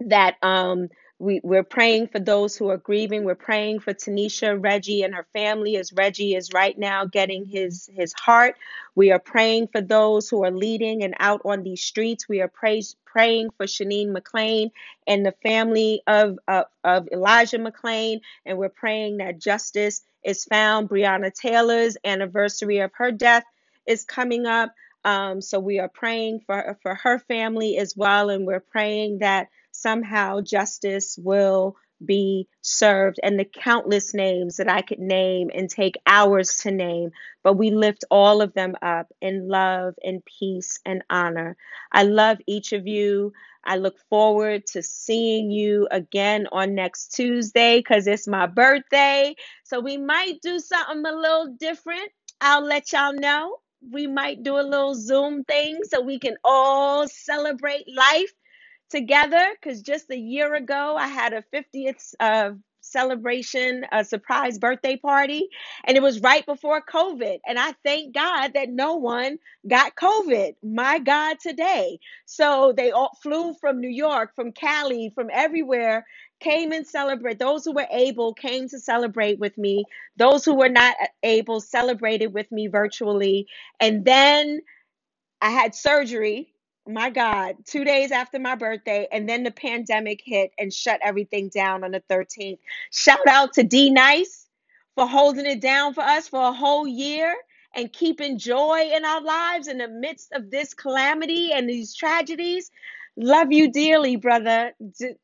that 0.00 0.36
um, 0.42 0.88
we, 1.20 1.38
we're 1.44 1.62
praying 1.62 2.08
for 2.08 2.18
those 2.18 2.56
who 2.56 2.70
are 2.70 2.78
grieving. 2.78 3.24
We're 3.24 3.34
praying 3.34 3.80
for 3.80 3.92
Tanisha, 3.92 4.58
Reggie, 4.60 5.02
and 5.02 5.14
her 5.14 5.26
family 5.34 5.76
as 5.76 5.92
Reggie 5.92 6.34
is 6.34 6.54
right 6.54 6.76
now 6.78 7.04
getting 7.04 7.44
his, 7.44 7.90
his 7.94 8.14
heart. 8.14 8.56
We 8.94 9.12
are 9.12 9.18
praying 9.18 9.68
for 9.68 9.82
those 9.82 10.30
who 10.30 10.42
are 10.44 10.50
leading 10.50 11.04
and 11.04 11.14
out 11.20 11.42
on 11.44 11.62
these 11.62 11.82
streets. 11.82 12.26
We 12.26 12.40
are 12.40 12.48
praying 12.48 13.50
for 13.58 13.66
Sheneen 13.66 14.16
McClain 14.16 14.70
and 15.06 15.24
the 15.24 15.34
family 15.42 16.02
of, 16.06 16.38
of, 16.48 17.08
Elijah 17.12 17.58
McClain. 17.58 18.22
And 18.46 18.56
we're 18.56 18.70
praying 18.70 19.18
that 19.18 19.38
justice 19.38 20.02
is 20.24 20.46
found. 20.46 20.88
Breonna 20.88 21.34
Taylor's 21.34 21.98
anniversary 22.02 22.78
of 22.78 22.92
her 22.94 23.12
death 23.12 23.44
is 23.86 24.04
coming 24.04 24.46
up. 24.46 24.74
Um, 25.04 25.42
so 25.42 25.60
we 25.60 25.80
are 25.80 25.88
praying 25.88 26.40
for, 26.46 26.78
for 26.82 26.94
her 26.94 27.18
family 27.18 27.76
as 27.76 27.94
well. 27.94 28.30
And 28.30 28.46
we're 28.46 28.60
praying 28.60 29.18
that 29.18 29.48
somehow 29.80 30.40
justice 30.40 31.18
will 31.18 31.76
be 32.04 32.48
served 32.62 33.20
and 33.22 33.38
the 33.38 33.44
countless 33.44 34.14
names 34.14 34.56
that 34.56 34.70
I 34.70 34.82
could 34.82 34.98
name 34.98 35.50
and 35.54 35.68
take 35.68 35.96
hours 36.06 36.56
to 36.58 36.70
name, 36.70 37.10
but 37.42 37.54
we 37.54 37.70
lift 37.70 38.04
all 38.10 38.42
of 38.42 38.54
them 38.54 38.74
up 38.82 39.12
in 39.20 39.48
love 39.48 39.94
and 40.02 40.22
peace 40.24 40.80
and 40.84 41.02
honor. 41.10 41.56
I 41.92 42.04
love 42.04 42.38
each 42.46 42.72
of 42.72 42.86
you. 42.86 43.32
I 43.64 43.76
look 43.76 43.98
forward 44.08 44.66
to 44.68 44.82
seeing 44.82 45.50
you 45.50 45.86
again 45.90 46.46
on 46.50 46.74
next 46.74 47.14
Tuesday 47.14 47.78
because 47.78 48.06
it's 48.06 48.26
my 48.26 48.46
birthday. 48.46 49.34
So 49.64 49.80
we 49.80 49.98
might 49.98 50.40
do 50.40 50.58
something 50.58 51.04
a 51.04 51.14
little 51.14 51.54
different. 51.58 52.10
I'll 52.40 52.64
let 52.64 52.92
y'all 52.92 53.12
know. 53.12 53.58
We 53.90 54.06
might 54.06 54.42
do 54.42 54.58
a 54.58 54.62
little 54.62 54.94
Zoom 54.94 55.44
thing 55.44 55.80
so 55.84 56.00
we 56.00 56.18
can 56.18 56.36
all 56.44 57.06
celebrate 57.08 57.84
life 57.94 58.32
together 58.90 59.50
because 59.60 59.82
just 59.82 60.10
a 60.10 60.18
year 60.18 60.54
ago 60.54 60.96
I 60.98 61.08
had 61.08 61.32
a 61.34 61.44
50th 61.54 62.14
uh, 62.20 62.52
celebration, 62.82 63.86
a 63.92 64.04
surprise 64.04 64.58
birthday 64.58 64.96
party, 64.96 65.48
and 65.84 65.96
it 65.96 66.02
was 66.02 66.20
right 66.20 66.44
before 66.46 66.82
COVID. 66.82 67.40
And 67.46 67.58
I 67.58 67.74
thank 67.84 68.14
God 68.14 68.54
that 68.54 68.70
no 68.70 68.96
one 68.96 69.38
got 69.68 69.96
COVID. 69.96 70.54
My 70.62 70.98
God, 70.98 71.38
today. 71.40 72.00
So 72.26 72.72
they 72.76 72.90
all 72.90 73.16
flew 73.22 73.54
from 73.60 73.80
New 73.80 73.90
York, 73.90 74.34
from 74.34 74.52
Cali, 74.52 75.12
from 75.14 75.30
everywhere. 75.32 76.06
Came 76.40 76.72
and 76.72 76.86
celebrate. 76.86 77.38
Those 77.38 77.64
who 77.66 77.72
were 77.74 77.88
able 77.90 78.34
came 78.34 78.68
to 78.70 78.78
celebrate 78.80 79.38
with 79.38 79.58
me. 79.58 79.84
Those 80.16 80.44
who 80.44 80.54
were 80.54 80.70
not 80.70 80.96
able 81.22 81.60
celebrated 81.60 82.34
with 82.34 82.50
me 82.52 82.68
virtually. 82.68 83.46
And 83.80 84.04
then 84.04 84.60
I 85.40 85.50
had 85.50 85.74
surgery, 85.74 86.52
my 86.86 87.10
God, 87.10 87.56
two 87.66 87.84
days 87.84 88.10
after 88.10 88.38
my 88.38 88.54
birthday, 88.54 89.06
and 89.12 89.28
then 89.28 89.42
the 89.44 89.50
pandemic 89.50 90.22
hit 90.24 90.52
and 90.58 90.72
shut 90.72 91.00
everything 91.02 91.48
down 91.48 91.84
on 91.84 91.92
the 91.92 92.02
13th. 92.10 92.58
Shout 92.90 93.26
out 93.28 93.52
to 93.54 93.62
D 93.62 93.90
Nice 93.90 94.46
for 94.94 95.06
holding 95.06 95.46
it 95.46 95.60
down 95.60 95.94
for 95.94 96.02
us 96.02 96.28
for 96.28 96.42
a 96.48 96.52
whole 96.52 96.86
year 96.86 97.36
and 97.74 97.92
keeping 97.92 98.38
joy 98.38 98.90
in 98.92 99.04
our 99.04 99.22
lives 99.22 99.68
in 99.68 99.78
the 99.78 99.88
midst 99.88 100.32
of 100.32 100.50
this 100.50 100.74
calamity 100.74 101.52
and 101.52 101.68
these 101.68 101.94
tragedies. 101.94 102.70
Love 103.16 103.52
you 103.52 103.70
dearly, 103.70 104.16
brother. 104.16 104.72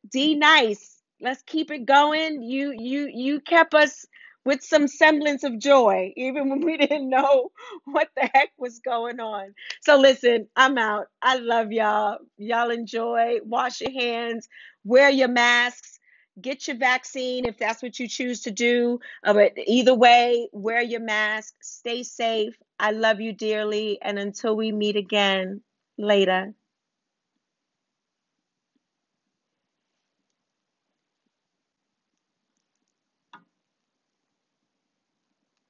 D, 0.09 0.35
Nice. 0.35 1.01
Let's 1.19 1.41
keep 1.43 1.71
it 1.71 1.85
going. 1.85 2.43
You 2.43 2.73
you 2.77 3.09
you 3.11 3.39
kept 3.41 3.73
us 3.73 4.05
with 4.47 4.63
some 4.63 4.87
semblance 4.87 5.43
of 5.43 5.59
joy, 5.59 6.13
even 6.15 6.49
when 6.49 6.61
we 6.61 6.77
didn't 6.77 7.09
know 7.09 7.51
what 7.83 8.07
the 8.15 8.29
heck 8.33 8.51
was 8.57 8.79
going 8.79 9.19
on. 9.19 9.53
So 9.81 9.97
listen, 9.99 10.47
I'm 10.55 10.77
out. 10.77 11.07
I 11.21 11.37
love 11.37 11.73
y'all. 11.73 12.19
Y'all 12.37 12.71
enjoy. 12.71 13.39
Wash 13.43 13.81
your 13.81 13.91
hands. 13.91 14.47
Wear 14.85 15.09
your 15.09 15.27
masks. 15.27 15.99
Get 16.39 16.65
your 16.65 16.77
vaccine 16.77 17.45
if 17.45 17.57
that's 17.57 17.83
what 17.83 17.99
you 17.99 18.07
choose 18.07 18.43
to 18.43 18.51
do. 18.51 19.01
Uh, 19.25 19.33
but 19.33 19.51
either 19.67 19.93
way, 19.93 20.47
wear 20.53 20.81
your 20.81 21.01
mask. 21.01 21.53
Stay 21.61 22.03
safe. 22.03 22.55
I 22.79 22.91
love 22.91 23.19
you 23.19 23.33
dearly. 23.33 23.99
And 24.01 24.17
until 24.17 24.55
we 24.55 24.71
meet 24.71 24.95
again, 24.95 25.61
later. 25.97 26.53